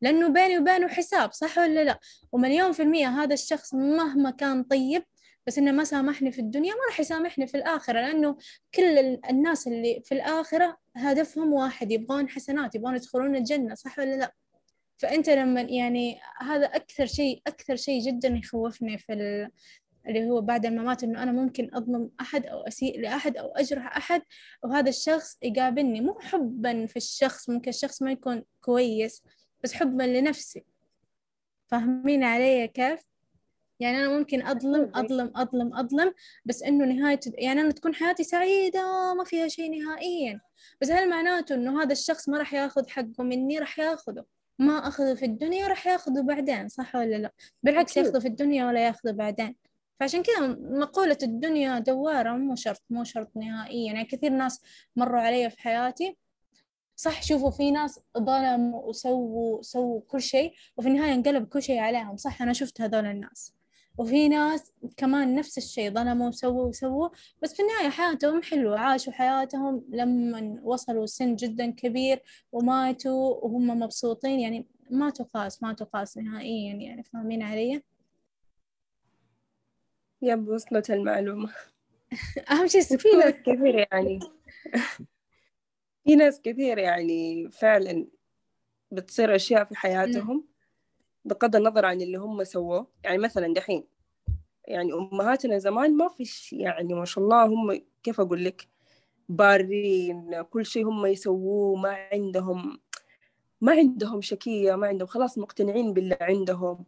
[0.00, 2.00] لأنه بيني وبينه حساب صح ولا لا؟
[2.32, 5.04] ومليون في المية هذا الشخص مهما كان طيب
[5.46, 8.36] بس إنه ما سامحني في الدنيا ما راح يسامحني في الآخرة لأنه
[8.74, 8.98] كل
[9.30, 14.34] الناس اللي في الآخرة هدفهم واحد يبغون حسنات يبغون يدخلون الجنة صح ولا لا
[14.98, 19.50] فأنت لما يعني هذا أكثر شيء أكثر شيء جدا يخوفني في ال...
[20.08, 24.22] اللي هو بعد الممات إنه أنا ممكن أظلم أحد أو أسيء لأحد أو أجرح أحد
[24.62, 29.22] وهذا الشخص يقابلني مو حبا في الشخص ممكن الشخص ما يكون كويس
[29.64, 30.64] بس حبا لنفسي
[31.66, 33.13] فاهمين علي كيف؟
[33.80, 39.14] يعني أنا ممكن أظلم أظلم أظلم أظلم بس إنه نهاية يعني أنا تكون حياتي سعيدة
[39.14, 40.40] ما فيها شيء نهائيا.
[40.80, 44.24] بس هل معناته إنه هذا الشخص ما راح ياخذ حقه مني؟ راح ياخذه.
[44.58, 47.32] ما أخذه في الدنيا راح ياخذه بعدين صح ولا لا؟
[47.62, 49.56] بالعكس ياخذه في الدنيا ولا ياخذه بعدين.
[50.00, 53.92] فعشان كذا مقولة الدنيا دوارة مو شرط مو شرط نهائيا.
[53.92, 54.62] يعني كثير ناس
[54.96, 56.16] مروا علي في حياتي.
[56.96, 62.16] صح شوفوا في ناس ظلموا وسووا سووا كل شيء وفي النهاية انقلب كل شيء عليهم.
[62.16, 63.54] صح أنا شفت هذول الناس.
[63.98, 67.08] وفي ناس كمان نفس الشيء ظلموا وسووا وسووا
[67.42, 74.40] بس في النهاية حياتهم حلوة عاشوا حياتهم لما وصلوا سن جدا كبير وماتوا وهم مبسوطين
[74.40, 77.82] يعني ما تقاس ما تقاس نهائيا يعني فاهمين علي؟
[80.22, 81.52] يب وصلت المعلومة.
[82.50, 84.18] أهم شيء في ناس كثير يعني.
[86.04, 88.06] في ناس كثير يعني فعلا
[88.90, 90.53] بتصير أشياء في حياتهم.
[91.24, 92.86] بغض النظر عن اللي هم سووه.
[93.04, 93.84] يعني مثلا دحين
[94.68, 98.68] يعني أمهاتنا زمان ما فيش يعني ما شاء الله هم كيف أقول لك
[99.28, 102.80] بارين كل شيء هم يسووه ما عندهم
[103.60, 106.84] ما عندهم شكية ما عندهم خلاص مقتنعين باللي عندهم.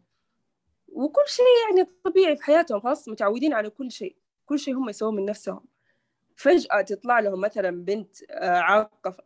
[0.88, 4.16] وكل شيء يعني طبيعي في حياتهم خلاص متعودين على كل شيء.
[4.46, 5.61] كل شيء هم يسووه من نفسهم.
[6.37, 9.16] فجأة تطلع لهم مثلا بنت آه، عاقة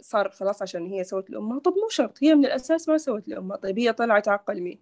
[0.00, 1.58] صار خلاص عشان هي سوت لأمها.
[1.58, 3.56] طب مو شرط هي من الأساس ما سوت لأمها.
[3.56, 4.80] طيب هي طلعت عاقة لمين؟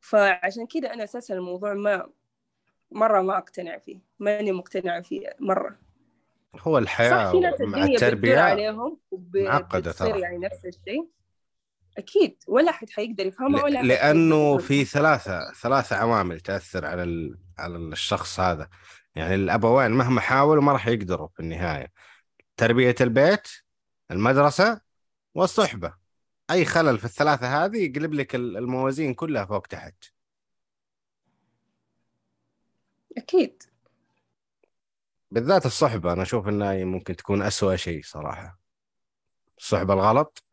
[0.00, 2.10] فعشان كده أنا أساسا الموضوع ما
[2.90, 4.00] مرة ما أقتنع فيه.
[4.18, 5.78] ماني مقتنعة فيه مرة.
[6.60, 8.98] هو الحياة مع التربية عليهم
[9.34, 10.20] معقدة ترى.
[10.20, 11.08] يعني نفس الشيء.
[11.98, 18.40] أكيد ولا أحد حيقدر يفهمها ولا لأنه في ثلاثة ثلاثة عوامل تأثر على على الشخص
[18.40, 18.68] هذا.
[19.14, 21.92] يعني الأبوين مهما حاولوا ما راح يقدروا في النهاية.
[22.56, 23.48] تربية البيت
[24.10, 24.80] المدرسة
[25.34, 25.94] والصحبة.
[26.50, 30.04] أي خلل في الثلاثة هذه يقلب لك الموازين كلها فوق تحت.
[33.16, 33.62] أكيد.
[35.30, 38.58] بالذات الصحبة أنا أشوف إنها ممكن تكون أسوأ شيء صراحة.
[39.58, 40.44] الصحبة الغلط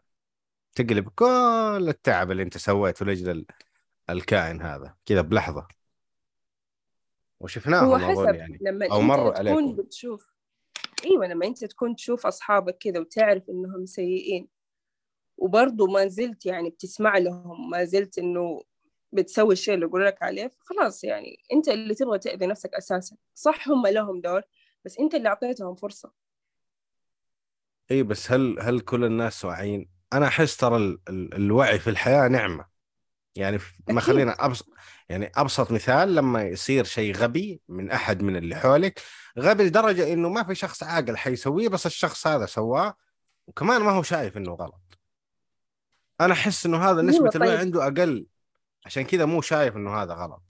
[0.76, 3.46] تقلب كل التعب اللي أنت سويته لأجل
[4.10, 4.96] الكائن هذا.
[5.06, 5.77] كذا بلحظة.
[7.39, 9.76] وشفناهم هو حسب يعني لما أو مر تكون عليكم.
[9.76, 10.34] بتشوف
[11.06, 14.47] إيوه لما أنت تكون تشوف أصحابك كذا وتعرف إنهم سيئين.
[15.38, 18.63] وبرضه ما زلت يعني بتسمع لهم ما زلت إنه
[19.12, 23.15] بتسوي الشيء اللي يقول لك عليه خلاص يعني أنت اللي تبغى تأذي نفسك أساسا.
[23.34, 24.41] صح هم لهم دور
[24.86, 26.12] بس أنت اللي أعطيتهم فرصة.
[27.91, 31.00] اي بس هل هل كل الناس واعيين؟ أنا أحس ترى ال...
[31.10, 31.34] ال...
[31.34, 32.77] الوعي في الحياة نعمة.
[33.38, 34.67] يعني ما خلينا ابسط
[35.10, 39.02] يعني أبسط مثال لما يصير شيء غبي من أحد من اللي حولك
[39.39, 42.95] غبي لدرجة إنه ما في شخص عاقل حيسويه بس الشخص هذا سواه
[43.47, 45.00] وكمان ما هو شايف إنه غلط.
[46.21, 47.43] أنا أحس إنه هذا نسبة طيب.
[47.43, 48.26] الوعي عنده أقل
[48.86, 50.41] عشان كذا مو شايف إنه هذا غلط.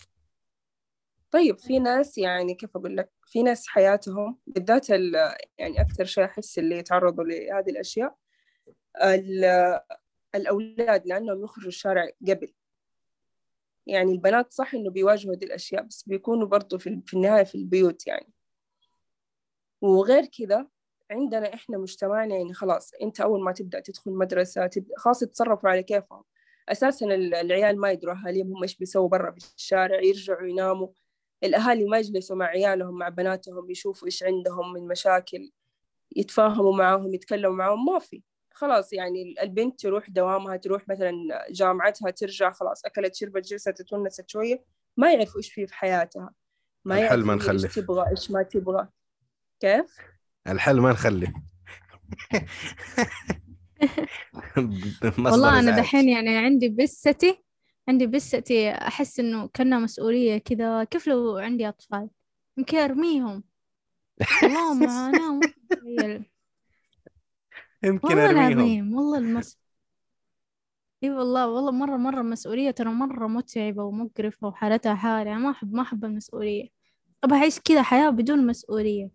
[1.31, 6.59] طيب في ناس يعني كيف أقول لك في ناس حياتهم بالذات يعني أكثر شيء أحس
[6.59, 8.15] اللي يتعرضوا لهذه الأشياء
[10.35, 12.53] الأولاد لأنهم يخرجوا الشارع قبل.
[13.87, 18.07] يعني البنات صح إنه بيواجهوا هذه الأشياء بس بيكونوا برضو في, في النهاية في البيوت
[18.07, 18.33] يعني.
[19.81, 20.67] وغير كذا
[21.11, 25.83] عندنا إحنا مجتمعنا يعني خلاص أنت أول ما تبدأ تدخل مدرسة تبدأ خلاص يتصرفوا على
[25.83, 26.23] كيفهم.
[26.69, 30.87] أساسا العيال ما يدروا أهاليهم هم إيش بيسووا برا في الشارع يرجعوا يناموا.
[31.43, 35.51] الأهالي ما يجلسوا مع عيالهم مع بناتهم يشوفوا إيش عندهم من مشاكل
[36.15, 38.23] يتفاهموا معاهم يتكلموا معاهم ما في.
[38.57, 41.11] خلاص يعني البنت تروح دوامها تروح مثلا
[41.49, 44.63] جامعتها ترجع خلاص أكلت شربت جلست تونست شوية
[44.97, 46.33] ما يعرفوا إيش فيه في حياتها.
[46.85, 47.63] ما الحل ما نخلف.
[47.65, 48.87] إيش تبغى إيش ما تبغى.
[49.59, 49.97] كيف؟
[50.47, 51.29] الحل ما نخلف.
[55.17, 57.43] والله أنا دحين يعني عندي بستي
[57.87, 60.83] عندي بستي أحس إنه كنا مسؤولية كذا.
[60.83, 62.09] كيف لو عندي أطفال؟
[62.57, 63.43] يمكن أرميهم.
[64.43, 65.39] والله معاناة
[67.83, 68.47] يمكن والله أرميهم.
[68.59, 69.57] العظيم والله المس.
[71.03, 75.73] إي والله والله مرة مرة مسؤولية ترى مرة متعبة ومقرفة وحالتها حالة أنا ما أحب
[75.73, 76.67] ما أحب المسؤولية.
[77.23, 79.09] أبغى أعيش كذا حياة بدون مسؤولية.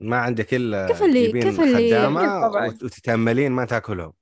[0.00, 2.66] ما عندك الا كيف اللي- تجيبين كيف اللي- خدامة طبعاً.
[2.68, 4.12] وت- وتتأملين ما تاكلهم.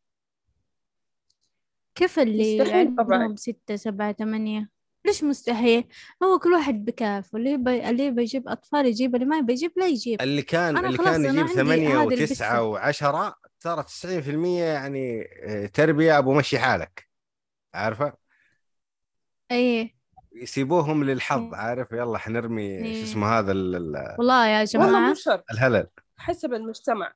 [1.94, 3.18] كيف اللي مستحيل طبعاً.
[3.18, 4.68] عندهم ستة سبعة ثمانية؟
[5.06, 5.84] ليش مستحيل؟
[6.22, 9.72] هو كل واحد بكافه اللي يبي اللي يبي يجيب أطفال يجيب اللي ما يبي يجيب
[9.76, 10.22] لا يجيب.
[10.22, 12.62] اللي كان أنا اللي خلاص كان يجيب ثمانية وتسعة.
[12.62, 17.08] وعشرة ترى 90% يعني آه، تربية أبو مشي حالك.
[17.74, 18.12] عارفة؟
[19.50, 19.94] إيه.
[20.32, 21.40] يسيبوهم للحظ.
[21.42, 21.54] إيه.
[21.60, 23.04] عارف؟ يلا حنرمي إيه.
[23.04, 25.08] شو اسمه هذا ال- ال- والله يا والله جماعة.
[25.08, 25.44] مو شرط.
[25.50, 25.86] الهلل.
[26.16, 27.12] حسب المجتمع.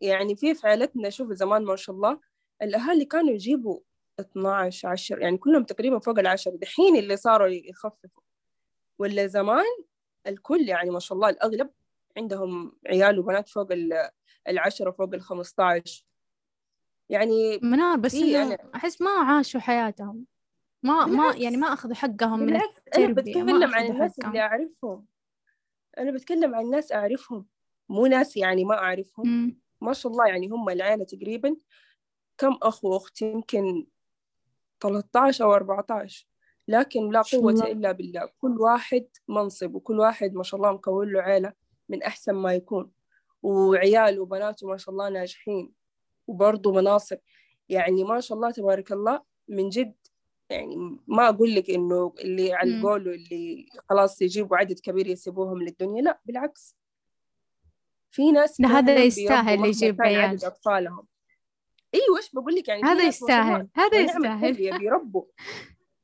[0.00, 2.20] يعني في في عائلتنا شوف زمان ما شاء الله
[2.62, 3.80] الأهالي كانوا يجيبوا
[4.20, 6.50] 12 10 يعني كلهم تقريبا فوق العشر.
[6.56, 8.22] دحين اللي صاروا يخففوا.
[8.98, 9.64] ولا زمان
[10.26, 11.70] الكل يعني ما شاء الله الأغلب
[12.16, 14.10] عندهم عيال وبنات فوق ال-
[14.48, 16.04] العشرة فوق ال 15
[17.08, 20.24] يعني منار بس في إنه أنا- أحس ما عاشوا حياتهم.
[20.82, 21.34] ما ما.
[21.36, 24.28] يعني ما أخذوا حقهم من بالعكس التربية ما بتكلم عن الناس حقهم.
[24.30, 25.06] اللي أعرفهم.
[25.98, 27.46] أنا بتكلم عن ناس أعرفهم.
[27.88, 29.28] مو ناس يعني ما أعرفهم.
[29.28, 29.60] مم.
[29.80, 31.56] ما شاء الله يعني هم العيلة تقريبا
[32.38, 33.86] كم أخ وأخت يمكن
[34.80, 36.26] 13 أو 14
[36.68, 37.70] لكن لا قوة الله.
[37.72, 38.30] إلا بالله.
[38.38, 41.52] كل واحد منصب وكل واحد ما شاء الله مكون له عيلة
[41.88, 42.92] من أحسن ما يكون.
[43.46, 45.72] وعياله وبناته ما شاء الله ناجحين.
[46.26, 47.18] وبرضه مناصب.
[47.68, 49.94] يعني ما شاء الله تبارك الله من جد
[50.50, 52.76] يعني ما أقول لك إنه اللي على مم.
[52.76, 56.76] القول واللي خلاص يجيبوا عدد كبير يسيبوهم للدنيا لا بالعكس.
[58.10, 60.20] في ناس هذا يستاهل يجيب عيال.
[60.20, 61.06] عدد أطفالهم.
[61.94, 63.68] أيوة إيش بقول لك؟ يعني هذا يستاهل.
[63.74, 64.54] هذا يستاهل.
[64.78, 65.24] بيربوا.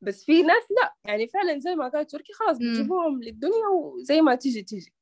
[0.00, 0.94] بس في ناس لا.
[1.05, 2.72] يعني فعلا زي ما قالت تركي خلاص مم.
[2.72, 4.92] بتجيبوهم للدنيا وزي ما تيجي تيجي.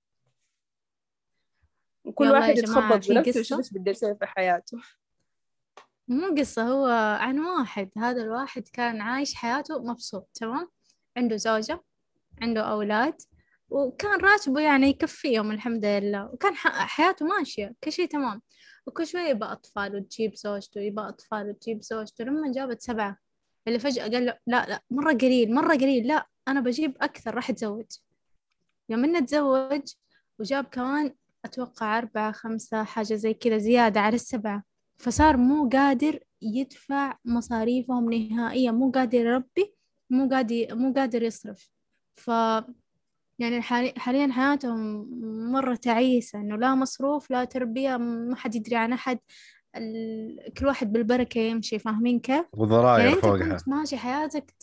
[2.04, 4.78] وكل واحد يتخبط بنفسه بس بده يسوي في حياته.
[6.08, 6.86] مو قصة هو
[7.20, 7.90] عن واحد.
[7.98, 10.68] هذا الواحد كان عايش حياته مبسوط تمام؟
[11.16, 11.82] عنده زوجة
[12.42, 13.14] عنده أولاد
[13.68, 16.30] وكان راتبه يعني يكفيهم الحمد لله.
[16.32, 18.42] وكان حياته ماشية كل شيء تمام.
[18.86, 22.24] وكل شوية يبقى أطفال وتجيب زوجته يبقى أطفال وتجيب زوجته.
[22.24, 23.18] لما جابت سبعة
[23.68, 27.50] اللي فجأة قال له لا لا مرة قليل مرة قليل لا أنا بجيب أكثر راح
[27.50, 27.86] أتزوج.
[28.88, 29.82] يوم إنه تزوج
[30.38, 31.14] وجاب كمان
[31.50, 34.62] أتوقع أربعة خمسة حاجة زي كذا زيادة على السبعة.
[34.98, 39.74] فصار مو قادر يدفع مصاريفهم نهائيا مو قادر يربي
[40.10, 41.70] مو قادر مو قادر يصرف.
[42.16, 42.28] ف
[43.38, 45.08] يعني حالي- حاليا حياتهم
[45.52, 49.18] مرة تعيسة إنه لا مصروف لا تربية ما حد يدري عن أحد.
[49.76, 50.52] ال...
[50.58, 53.56] كل واحد بالبركة يمشي فاهمين كيف؟ يعني وضراير أنت فوقها.
[53.56, 54.54] كنت ماشي حياتك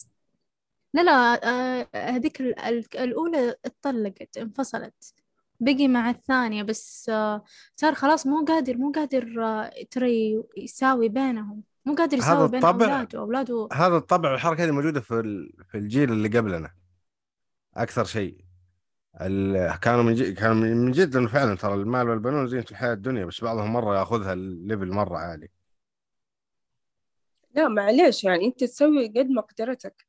[0.94, 5.14] لا لا آه، هذيك ال- ال- الأولى اتطلقت انفصلت.
[5.60, 7.44] بقي مع الثانية بس آه،
[7.76, 11.64] صار خلاص مو قادر مو قادر آه، ترى يساوي بينهم.
[11.86, 15.54] مو قادر هذا يساوي بين الطبع- أولاده أولاده هذا الطبع والحركة هذه موجودة في ال-
[15.72, 16.72] في الجيل اللي قبلنا.
[17.76, 18.38] أكثر شيء.
[19.22, 23.26] ال- كانوا من جد كانوا من جد إنه فعلا ترى المال والبنون زينة الحياة الدنيا
[23.26, 25.48] بس بعضهم مرة ياخذها الليفل مرة عالي.
[27.56, 30.07] لا معليش يعني أنت تسوي قد مقدرتك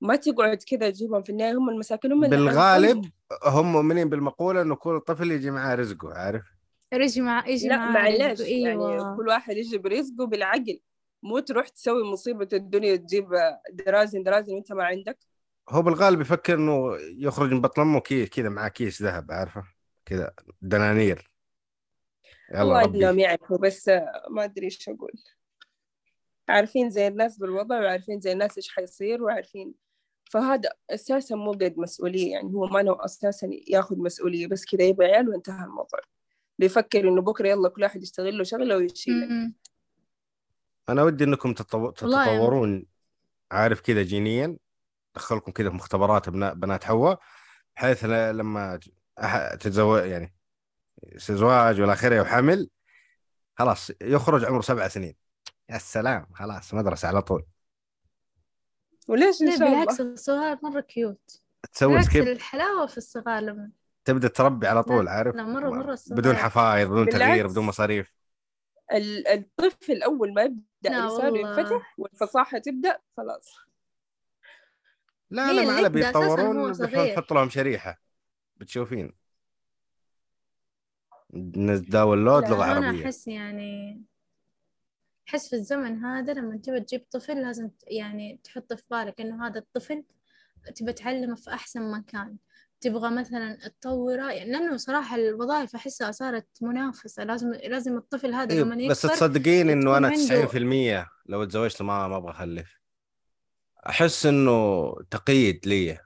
[0.00, 3.10] ما تقعد كذا تجيبهم في النهاية هم المساكين هم اللي بالغالب
[3.44, 6.44] هم مؤمنين بالمقولة إنه كل طفل يجي معاه رزقه عارف؟
[6.92, 8.48] يجي مع يجي لا رزقه.
[8.48, 9.16] يعني أيوة.
[9.16, 10.80] كل واحد يجي برزقه بالعقل.
[11.22, 13.28] مو تروح تسوي مصيبة الدنيا تجيب
[13.72, 15.18] درازن درازن وأنت ما عندك.
[15.68, 19.64] هو بالغالب يفكر إنه يخرج من بطن أمه كيس كذا معاه كيس ذهب عارفه؟
[20.04, 21.30] كذا دنانير.
[22.50, 23.88] يلا الله إنهم يعرفوا بس
[24.30, 25.12] ما أدري إيش أقول.
[26.48, 29.83] عارفين زي الناس بالوضع وعارفين زي الناس إيش حيصير وعارفين
[30.30, 35.06] فهذا أساسا مو قد مسؤولية يعني هو ما نوع أساسا ياخذ مسؤولية بس كذا يبغى
[35.06, 36.00] عيال وانتهى الموضوع.
[36.58, 39.52] بيفكر إنه بكرة يلا كل واحد يشتغل له شغلة ويشيله.
[40.88, 42.86] أنا ودي تتطو- والله يعني- تتطورون
[43.52, 44.56] عارف كذا جينيا
[45.14, 47.20] دخلكم كذا في مختبرات بنا- بنات حواء
[47.76, 48.80] بحيث لما
[49.60, 50.34] تتزوج يعني
[51.16, 52.70] زواج والى اخره وحمل
[53.58, 55.14] خلاص يخرج عمره سبع سنين.
[55.70, 57.44] يا سلام خلاص مدرسة على طول.
[59.08, 61.40] وليش ان شاء بالعكس الله الصغار مرة cute
[61.72, 63.70] تسوي بالعكس skip الحلاوة في الصغار لما
[64.04, 67.52] تبدأ تربي على طول عارف؟ لا مرة مرة الصغار بدون حفايض بدون تغيير بالعكس.
[67.52, 68.14] بدون مصاريف.
[68.92, 71.38] ال- الطفل أول ما يبدأ لسانه.
[71.38, 73.54] ينفتح والفصاحة تبدأ خلاص.
[75.30, 76.72] لا لا أساساً هو بيتطورون.
[76.72, 78.00] بنحط لهم شريحة.
[78.56, 79.12] بتشوفين؟
[81.56, 83.04] نتداول لود لا لغة عربية.
[83.04, 84.02] أحس يعني
[85.28, 89.58] أحس في الزمن هذا لما تبى تجيب طفل لازم يعني تحط في بالك إنه هذا
[89.58, 90.04] الطفل
[90.74, 92.36] تبى تعلمه في أحسن مكان.
[92.80, 97.24] تبغى مثلا تطوره يعني لأنه صراحة الوظائف أحسها صارت منافسة.
[97.24, 101.82] لازم لازم الطفل هذا إيه لما يكبر بس تصدقين إنه أنا عنده- 90% لو تزوجت
[101.82, 102.78] ما ما أبغى أخلف.
[103.88, 105.98] أحس إنه تقييد لي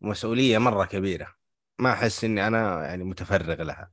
[0.00, 1.34] مسؤولية مرة كبيرة.
[1.78, 3.90] ما أحس إني أنا يعني متفرغ لها.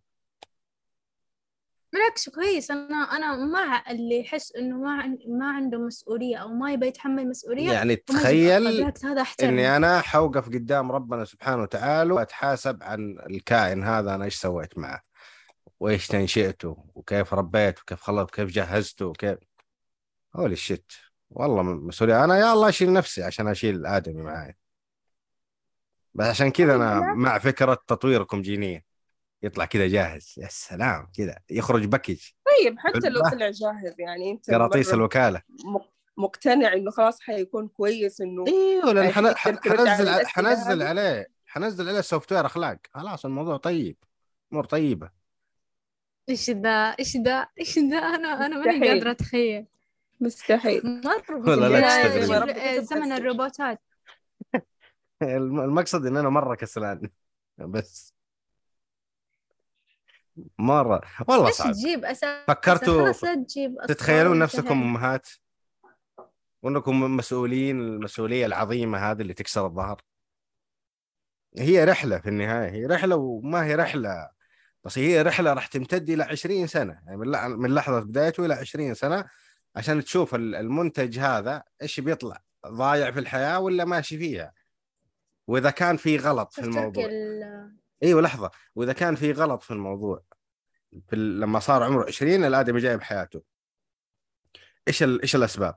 [1.96, 2.72] بالعكس كويس.
[2.72, 7.72] أنا أنا مع اللي يحس إنه ما ما عنده مسؤولية أو ما يبي يتحمل مسؤولية
[7.72, 7.96] يعني.
[7.96, 8.68] تخيل
[9.04, 14.78] هذا إني أنا حوقف قدام ربنا سبحانه وتعالى وأتحاسب عن الكائن هذا أنا إيش سويت
[14.78, 15.02] معه؟
[15.80, 19.38] وإيش تنشئته؟ وكيف ربيته؟ وكيف خلط؟ وكيف جهزته؟ وكيف؟
[20.36, 20.92] هولي الشت
[21.30, 22.24] والله مسؤولية.
[22.24, 24.58] أنا يا الله أشيل نفسي عشان أشيل الادمي معاي
[26.14, 28.85] بس عشان كذا أنا مع فكرة تطويركم جينيا.
[29.46, 30.36] يطلع كذا جاهز.
[30.38, 31.08] يا سلام!
[31.18, 32.20] كذا يخرج package.
[32.46, 33.22] طيب حتى لو.
[33.22, 34.94] طلع جاهز يعني أنت قراطيس
[35.66, 42.46] مق- مقتنع إنه خلاص حيكون كويس إنه إيوه لأن حنزل حنزل؟ عليه حنزل عليه software
[42.46, 42.78] أخلاق.
[42.94, 43.98] خلاص الموضوع طيب.
[44.54, 45.10] امور طيبة.
[46.30, 48.88] إيش ذا إيش ذا إيش ذا أنا أنا ماني مستحيل.
[48.94, 49.66] قادرة أتخيل.
[50.20, 51.02] مستحيل.
[51.04, 52.76] لا.
[52.78, 53.82] آه، زمن الروبوتات.
[55.22, 57.10] الم- المقصد إن أنا مرة كسلان.
[57.58, 58.15] بس.
[60.60, 61.02] مرة.
[61.28, 61.72] والله صعب.
[61.74, 64.82] تجيب؟ أساس فكرتوا تجيب تتخيلون نفسكم.
[64.82, 65.28] أمهات؟
[66.64, 70.02] وأنكم مسؤولين المسؤولية العظيمة هذه اللي تكسر الظهر.
[71.58, 74.30] هي رحلة في النهاية هي رحلة وما هي رحلة
[74.84, 76.94] بس هي رحلة راح تمتد إلى 20 سنة.
[77.06, 79.26] يعني من لح- من لحظة بدايته إلى 20 سنة
[79.76, 84.54] عشان تشوف ال- المنتج هذا إيش بيطلع ضايع في الحياة ولا ماشي فيها.
[85.48, 87.06] وإذا كان في غلط في الموضوع.
[87.06, 90.24] ال- إيوه لحظة وإذا كان في غلط في الموضوع
[91.10, 93.44] في لما صار عمره 20 الآدمي جاي بحياته
[94.88, 95.04] إيش.
[95.04, 95.76] إيش الأسباب؟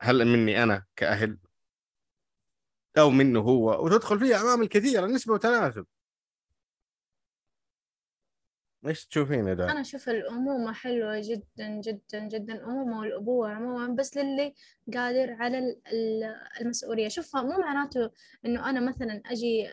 [0.00, 1.38] هل مني أنا كأهل
[2.98, 5.86] أو منه هو وتدخل فيها عوامل كثيرة نسبة وتناسب
[8.86, 14.16] إيش تشوفين يا دعاء؟ أنا أشوف الأمومة حلوة جدا جدا جدا الأمومة والأبوة عموما بس
[14.16, 14.54] للي
[14.94, 18.10] قادر على ال- ال- المسؤولية شوفها مو معناته
[18.44, 19.70] إنه أنا مثلا أجي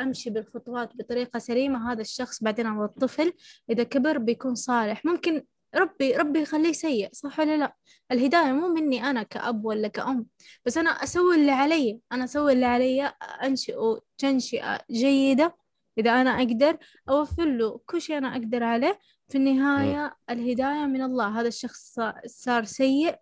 [0.00, 3.32] أمشي بالخطوات بطريقة سليمة هذا الشخص بعدين هذا الطفل
[3.70, 5.04] إذا كبر بيكون صالح.
[5.04, 5.42] ممكن
[5.74, 7.76] ربي ربي يخليه سيء صح ولا لا؟
[8.12, 10.26] الهداية مو مني أنا كأب ولا كأم
[10.66, 12.00] بس أنا أسوي اللي علي.
[12.12, 13.12] أنا أسوي اللي علي
[13.44, 15.56] أنشئه تنشئة جيدة.
[15.98, 16.78] إذا أنا أقدر
[17.08, 18.98] أوفر له كل شيء أنا أقدر عليه.
[19.28, 21.40] في النهاية الهداية من الله.
[21.40, 23.16] هذا الشخص صار سيء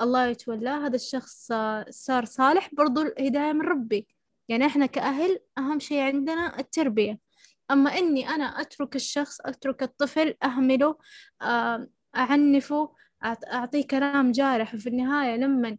[0.00, 1.52] الله يتولاه هذا الشخص
[1.90, 4.08] صار صالح برضو الهداية من ربي.
[4.48, 7.18] يعني إحنا كأهل أهم شيء عندنا التربية.
[7.70, 10.96] أما إني أنا أترك الشخص أترك الطفل أهمله
[11.42, 12.92] آه، أعنفه
[13.24, 15.76] أعط- أعطيه كلام جارح وفي النهاية لما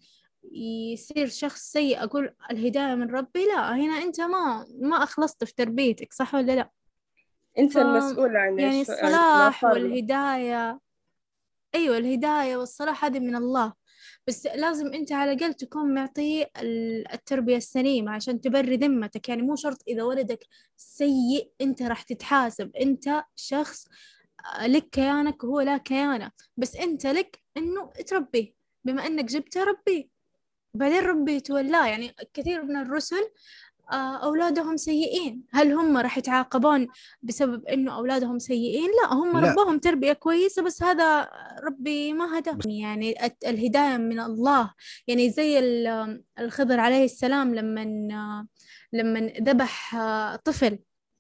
[0.94, 6.14] يصير شخص سيء أقول الهداية من ربي لا هنا أنت ما ما أخلصت في تربيتك
[6.14, 6.70] صح ولا لا؟
[7.60, 9.64] أنت ف- المسؤول عن يعني الصلاح.
[9.64, 10.80] والهداية.
[11.76, 13.74] أيوة الهداية والصلاح هذه من الله.
[14.28, 19.30] بس لازم أنت على الأقل تكون معطيه ال- التربية السليمة عشان تبري ذمتك.
[19.30, 20.46] يعني مو شرط إذا ولدك
[20.78, 22.76] سيء أنت راح تتحاسب.
[22.76, 23.88] أنت شخص
[24.60, 26.32] آه، لك كيانك وهو لا كيانة.
[26.58, 28.54] بس أنت لك إنه تربيه
[28.86, 30.10] بما إنك جبته ربيه
[30.76, 33.30] بعدين ربي يتولاه يعني كثير من الرسل
[34.24, 35.42] أولادهم سيئين.
[35.52, 36.88] هل هم راح يتعاقبون
[37.22, 39.52] بسبب إنه أولادهم سيئين؟ لا هم لا.
[39.52, 41.30] ربوهم تربية كويسة بس هذا
[41.64, 43.16] ربي ما هداهم يعني
[43.48, 44.74] الهداية من الله.
[45.08, 47.84] يعني زي ال- الخضر عليه السلام لما
[48.94, 50.80] لما ذبح آه، طفل.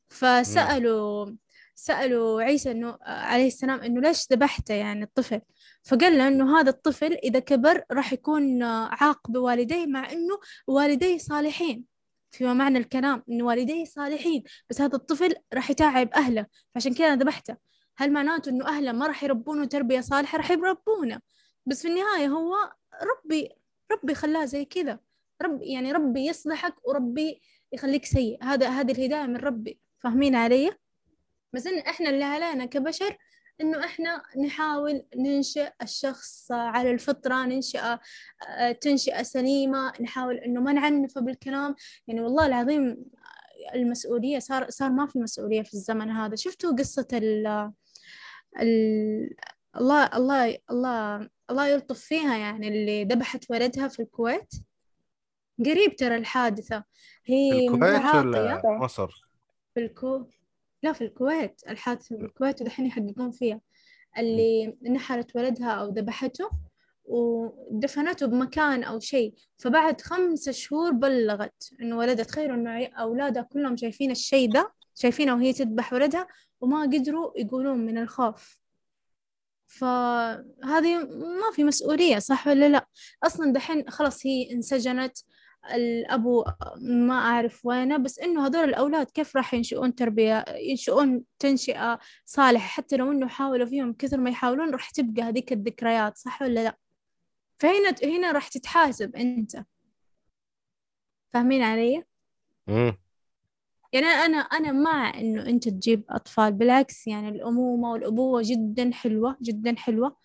[0.09, 1.31] فسألوا
[1.75, 5.41] سألوا عيسى إنه عليه السلام إنه ليش ذبحته يعني الطفل؟
[5.83, 11.17] فقال له إنه هذا الطفل إذا كبر راح يكون آه، عاق بوالديه مع إنه والديه
[11.17, 11.92] صالحين.
[12.33, 17.57] فيما معنى الكلام إن والديه صالحين بس هذا الطفل راح يتعب أهله فعشان كذا ذبحته.
[17.97, 21.19] هل معناته إنه أهله ما راح يربونه تربية صالحة؟ راح يربونه.
[21.65, 22.55] بس في النهاية هو
[23.03, 23.49] ربي
[23.91, 24.99] ربي خلاه زي كذا.
[25.41, 27.41] ربي يعني ربي يصلحك وربي
[27.71, 28.43] يخليك سيء.
[28.43, 29.79] هذا هذه الهداية من ربي.
[29.99, 30.71] فاهمين علي؟
[31.67, 33.17] إن إحنا اللي علينا كبشر
[33.61, 41.21] إنه إحنا نحاول ننشئ الشخص على الفطرة ننشئ آه، تنشئة سليمة نحاول إنه ما نعنفه
[41.21, 41.75] بالكلام.
[42.07, 43.05] يعني والله العظيم
[43.75, 46.35] المسؤولية صار صار ما في مسؤولية في الزمن هذا.
[46.35, 47.47] شفتوا قصة ال
[48.59, 49.35] ال
[49.77, 54.53] الله الله الله الله يلطف فيها يعني اللي ذبحت ولدها في الكويت؟
[55.65, 56.83] قريب ترى الحادثة.
[57.25, 59.27] هي الكويت ولا مصر؟
[59.73, 60.25] في الكو
[60.83, 63.61] لا في الكويت الحادثة في الكويت ودحين يحققون فيها.
[64.17, 66.49] اللي نحرت ولدها أو ذبحته
[67.05, 69.33] ودفنته بمكان أو شيء.
[69.57, 75.53] فبعد خمسة شهور بلغت إنه ولدها تخيلوا إنه أولادها كلهم شايفين الشيء ده شايفينها وهي
[75.53, 76.27] تذبح ولدها
[76.61, 78.57] وما قدروا يقولون من الخوف.
[79.67, 82.87] فهذه ما في مسؤولية صح ولا لا؟
[83.23, 85.17] أصلا دحين خلاص هي انسجنت
[85.73, 86.45] الأبو
[86.81, 92.97] ما أعرف وينه بس إنه هذول الأولاد كيف راح ينشؤون تربية؟ ينشؤون تنشئة صالحة حتى
[92.97, 96.77] لو إنه حاولوا فيهم كثر ما يحاولون راح تبقى هذيك الذكريات صح ولا لا؟
[97.57, 99.63] فهنا هنا راح تتحاسب أنت.
[101.33, 102.03] فاهمين علي؟
[102.67, 102.97] مم.
[103.93, 109.75] يعني أنا أنا مع إنه أنت تجيب أطفال بالعكس يعني الأمومة والأبوة جدا حلوة جدا
[109.77, 110.17] حلوة.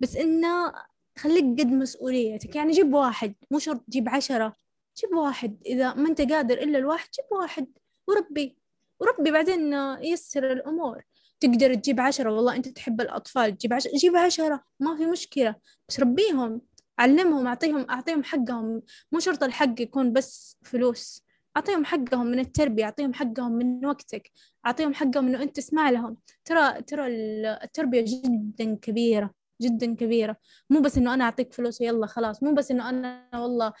[0.00, 0.72] بس إنه
[1.18, 4.54] خليك قد مسؤوليتك يعني جيب واحد مو شرط تجيب عشرة.
[4.96, 5.56] جيب واحد.
[5.66, 7.66] إذا ما أنت قادر إلا الواحد جيب واحد.
[8.08, 8.56] وربي.
[9.00, 9.72] وربي بعدين
[10.02, 11.02] يسر الأمور.
[11.40, 12.30] تقدر تجيب عشرة.
[12.32, 14.64] والله أنت تحب الأطفال تجيب عشرة جيب عشرة.
[14.80, 15.54] ما في مشكلة.
[15.88, 16.60] بس ربيهم
[16.98, 18.82] علمهم أعطيهم أعطيهم حقهم.
[19.12, 21.24] مو شرط الحق يكون بس فلوس.
[21.56, 24.30] أعطيهم حقهم من التربية أعطيهم حقهم من وقتك.
[24.66, 26.16] أعطيهم حقهم إنه أنت تسمع لهم.
[26.44, 29.30] ترى ترى التربية جدا كبيرة
[29.62, 30.36] جدا كبيرة.
[30.70, 32.42] مو بس إنه أنا أعطيك فلوس ويلا خلاص.
[32.42, 33.72] مو بس إنه أنا والله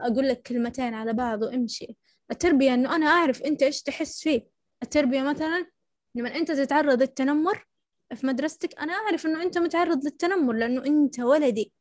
[0.00, 1.96] أقول لك كلمتين على بعض وامشي.
[2.30, 4.46] التربية إنه أنا أعرف أنت إيش تحس فيه.
[4.82, 5.66] التربية مثلا
[6.14, 7.66] لما أنت تتعرض للتنمر
[8.14, 11.72] في مدرستك أنا أعرف إنه أنت متعرض للتنمر لأنه أنت ولدي.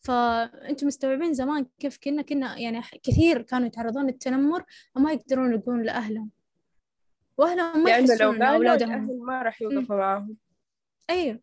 [0.00, 4.64] فأنتم مستوعبين زمان كيف كنا كنا يعني كثير كانوا يتعرضون للتنمر
[4.96, 6.30] وما يقدرون يقولون لأهلهم.
[7.38, 9.26] وأهلهم ما يحسون أولادهم.
[9.26, 10.36] ما راح يوقفوا معاهم.
[11.10, 11.40] أيوه.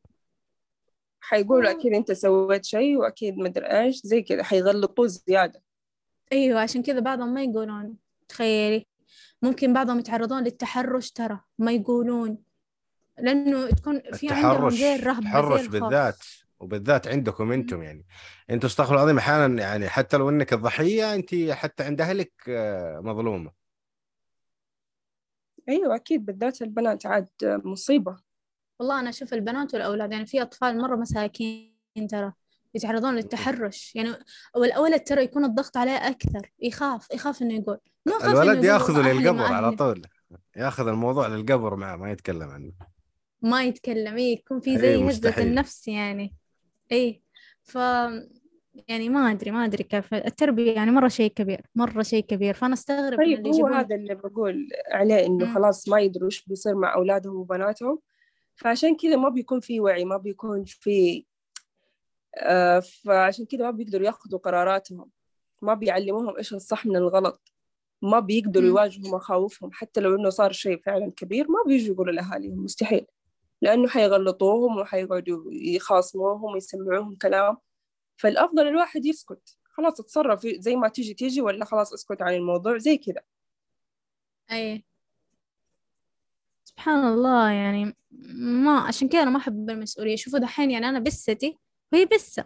[1.20, 1.72] حيقولوا.
[1.72, 5.62] أكيد أنت سويت شيء وأكيد مدري إيش زي كذا حيغلطوه زيادة.
[6.32, 7.96] أيوه عشان كذا بعضهم ما يقولون
[8.28, 8.88] تخيلي.
[9.42, 12.38] ممكن بعضهم يتعرضون للتحرش ترى ما يقولون.
[13.20, 16.18] لأنه تكون في عندهم الرهبة زي التحرش بالذات
[16.60, 18.06] وبالذات عندكم أنتم يعني.
[18.50, 23.00] أنتم استغفر الله العظيم أحيانا يعني حتى لو إنك الضحية أنت حتى عند أهلك آه،
[23.00, 23.52] مظلومة.
[25.70, 28.18] أيوة أكيد بالذات البنات عاد مصيبة.
[28.80, 32.34] والله أنا أشوف البنات والأولاد يعني في أطفال مرة مساكين ترى.
[32.76, 33.95] يتعرضون للتحرش.
[33.95, 34.09] يعني
[34.55, 36.51] والولد ترى يكون الضغط عليه أكثر.
[36.59, 37.78] يخاف يخاف إنه يقول.
[38.05, 39.76] ما يخاف الولد ياخذه للقبر على.
[39.76, 40.01] طول.
[40.55, 42.72] ياخذ الموضوع للقبر معه ما يتكلم عنه.
[43.41, 44.18] ما يتكلم.
[44.18, 45.43] إيه يكون في إيه، زي هزة.
[45.43, 46.34] النفس يعني.
[46.91, 47.22] إيه.
[47.63, 47.76] ف
[48.88, 50.13] يعني ما أدري ما أدري كيف.
[50.13, 52.53] التربية يعني مرة شيء كبير مرة شيء كبير.
[52.53, 55.53] فأنا أستغرب من طيب اللي هو هذا اللي بقول عليه إنه مم.
[55.53, 57.99] خلاص ما يدروا إيش بيصير مع أولادهم وبناتهم.
[58.55, 61.26] فعشان كذا ما بيكون في وعي ما بيكون في
[63.04, 65.10] فعشان كذا ما بيقدروا ياخذوا قراراتهم.
[65.62, 67.54] ما بيعلموهم إيش الصح من الغلط.
[68.02, 68.68] ما بيقدروا.
[68.68, 69.72] يواجهوا مخاوفهم.
[69.74, 73.06] حتى لو إنه صار شيء فعلا كبير ما بيجوا يقولوا لأهاليهم مستحيل.
[73.62, 77.58] لأنه حيغلطوهم وحيقعدوا يخاصموهم ويسمعوهم كلام.
[78.18, 79.58] فالأفضل الواحد يسكت.
[79.64, 80.48] خلاص اتصرف.
[80.48, 82.78] زي ما تيجي تيجي ولا خلاص اسكت عن الموضوع.
[82.78, 83.22] زي كذا
[84.52, 84.86] أي.
[86.64, 87.52] سبحان الله.
[87.52, 87.96] يعني
[88.62, 90.16] ما عشان كذا أنا ما أحب المسؤولية.
[90.16, 91.58] شوفوا دحين يعني أنا بستي
[91.94, 92.46] وهي بسة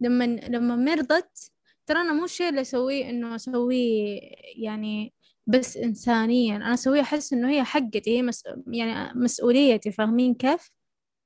[0.00, 1.52] لما لما مرضت
[1.86, 4.20] ترى أنا مو الشيء اللي أسويه إنه أسويه
[4.56, 5.14] يعني
[5.46, 6.56] بس إنسانيا.
[6.56, 8.44] أنا أسويه أحس إنه هي حقتي هي مس...
[8.66, 10.70] يعني مسؤوليتي فاهمين كيف؟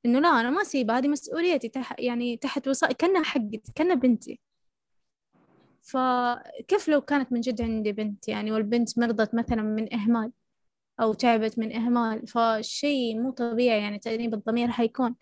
[0.06, 1.94] إنه لا أنا ما أسيبها هذه مسؤوليتي تح...
[1.98, 4.40] يعني تحت وصاية كأنها حقتي كأنها بنتي.
[5.82, 10.32] فكيف لو كانت من جد عندي بنت يعني والبنت مرضت مثلا من إهمال
[11.00, 15.14] أو تعبت من إهمال فالشيء مو طبيعي يعني تأنيب الضمير حيكون.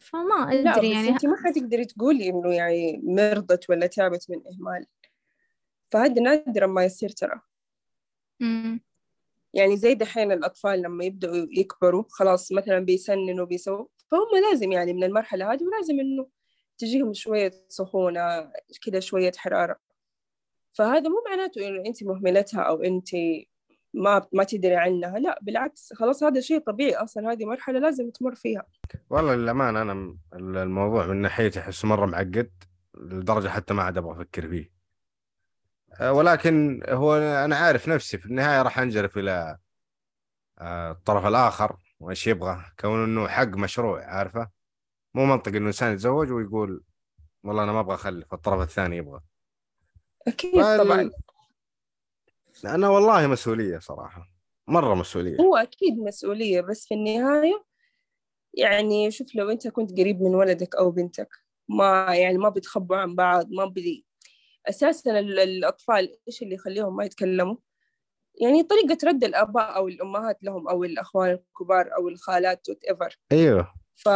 [0.00, 1.08] فما بس يعني.
[1.08, 4.86] انت ما حتقدري تقولي إنه يعني مرضت ولا تعبت من إهمال.
[5.90, 7.40] فهذا نادرا ما يصير ترى.
[9.54, 15.04] يعني زي دحين الأطفال لما يبدأوا يكبروا خلاص مثلا بيسننوا بيسووا فهم لازم يعني من
[15.04, 16.26] المرحلة هذه ولازم إنه
[16.78, 18.52] تجيهم شوية سخونه
[18.84, 19.76] كذا شوية حرارة.
[20.72, 23.08] فهذا مو معناته إنه انت مهملتها أو انت
[23.94, 25.18] ما ما تدري عنها.
[25.18, 28.66] لا بالعكس خلاص هذا شيء طبيعي أصلا هذه مرحلة لازم تمر فيها.
[29.10, 32.50] والله للأمانة أنا م- الموضوع من ناحيتي أحسه مرة معقد
[32.94, 34.70] لدرجة حتى ما عاد أبغى أفكر فيه.
[36.00, 39.58] أه، ولكن هو أنا عارف نفسي في النهاية راح أنجرف إلى
[40.58, 42.64] أه، الطرف الآخر وإيش يبغى.
[42.80, 44.48] كون إنه حق مشروع عارفة؟
[45.14, 46.82] مو منطق إنه إنسان يتزوج ويقول
[47.44, 49.20] والله أنا ما أبغى أخلف الطرف الثاني يبغى.
[50.28, 51.10] أكيد فال- طبعا
[52.64, 54.28] أنا والله مسؤولية صراحة
[54.68, 55.36] مرة مسؤولية.
[55.40, 57.64] هو أكيد مسؤولية بس في النهاية
[58.54, 61.28] يعني شوف لو أنت كنت قريب من ولدك أو بنتك
[61.68, 64.06] ما يعني ما بتخبوا عن بعض ما بدي
[64.68, 67.56] أساسا ال- الأطفال إيش اللي يخليهم ما يتكلموا؟
[68.40, 73.08] يعني طريقة رد الآباء أو الأمهات لهم أو الأخوان الكبار أو الخالات whatever.
[73.32, 73.72] أيوه.
[73.96, 74.08] ف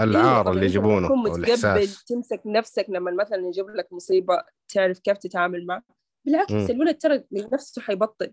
[0.00, 4.98] العار طب اللي يجيبونه تكون أو متقبل تمسك نفسك لما مثلا يجيب لك مصيبة تعرف
[4.98, 5.82] كيف تتعامل معه.
[6.28, 6.66] بالعكس مم.
[6.70, 8.32] الولد ترى من نفسه حيبطل.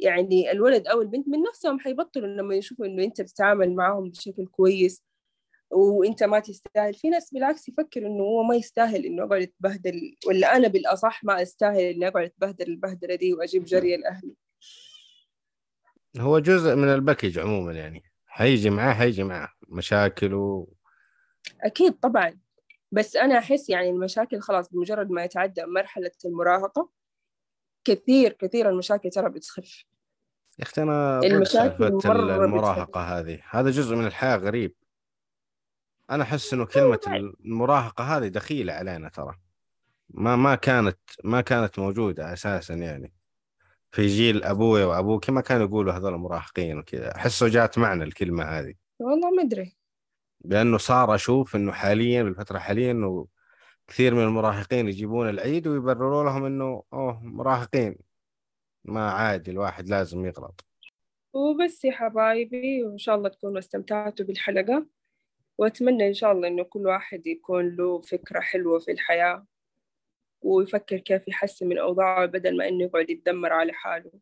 [0.00, 5.02] يعني الولد أو البنت من نفسهم حيبطلوا لما يشوفوا إنه أنت بتتعامل معهم بشكل كويس
[5.70, 6.94] وأنت ما تستاهل.
[6.94, 11.42] في ناس بالعكس يفكر إنه هو ما يستاهل إنه أقعد أتبهدل ولا أنا بالأصح ما
[11.42, 14.34] أستاهل إني أقعد أتبهدل البهدلة دي وأجيب جري لأهلي.
[16.18, 18.02] هو جزء من الباكج عموما يعني.
[18.26, 20.74] حيجي معاه حيجي معاه مشاكل و...
[21.60, 22.38] أكيد طبعا.
[22.92, 26.88] بس أنا أحس يعني المشاكل خلاص بمجرد ما يتعدى مرحلة المراهقة
[27.84, 29.84] كثير كثير المشاكل ترى بتخف
[30.58, 33.40] يا أختي أنا ضد المشاكل مرة المراهقة هذه.
[33.50, 34.74] هذا جزء من الحياة غريب.
[36.10, 37.00] أنا أحس إنه كلمة
[37.44, 39.38] المراهقة هذه دخيلة علينا ترى.
[40.10, 43.12] ما ما كانت ما كانت موجودة أساسا يعني.
[43.90, 47.16] في جيل أبوي وأبوك ما كانوا يقولوا هذول مراهقين وكذا.
[47.16, 48.74] أحسه جات معنا الكلمة هذه.
[48.98, 49.77] والله ما أدري.
[50.48, 53.26] لأنه صار أشوف إنه حاليا بالفترة الحاليه إنه
[53.86, 57.98] كثير من المراهقين يجيبون العيد ويبرروا لهم إنه أوه مراهقين.
[58.84, 60.64] ما عادي الواحد لازم يغلط.
[61.32, 64.86] وبس يا حبايبي وإن شاء الله تكونوا استمتعتوا بالحلقة.
[65.58, 69.46] وأتمنى إن شاء الله إنه كل واحد يكون له فكرة حلوة في الحياة
[70.42, 74.12] ويفكر كيف يحسن من أوضاعه بدل ما إنه يقعد يتدمر على حاله.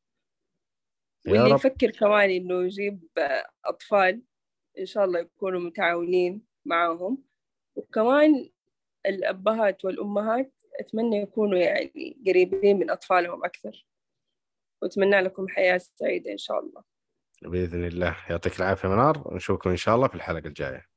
[1.27, 3.09] واللي يفكر كمان إنه يجيب
[3.65, 4.23] أطفال
[4.79, 7.23] إن شاء الله يكونوا متعاونين معاهم.
[7.77, 8.51] وكمان
[9.07, 13.87] الأبهات والأمهات أتمنى يكونوا يعني قريبين من أطفالهم أكثر.
[14.83, 16.85] وأتمنى لكم حياة سعيدة إن شاء الله.
[17.43, 18.17] بإذن الله.
[18.31, 19.23] يعطيك العافية منار.
[19.25, 20.96] ونشوفكم إن شاء الله في الحلقة الجاية.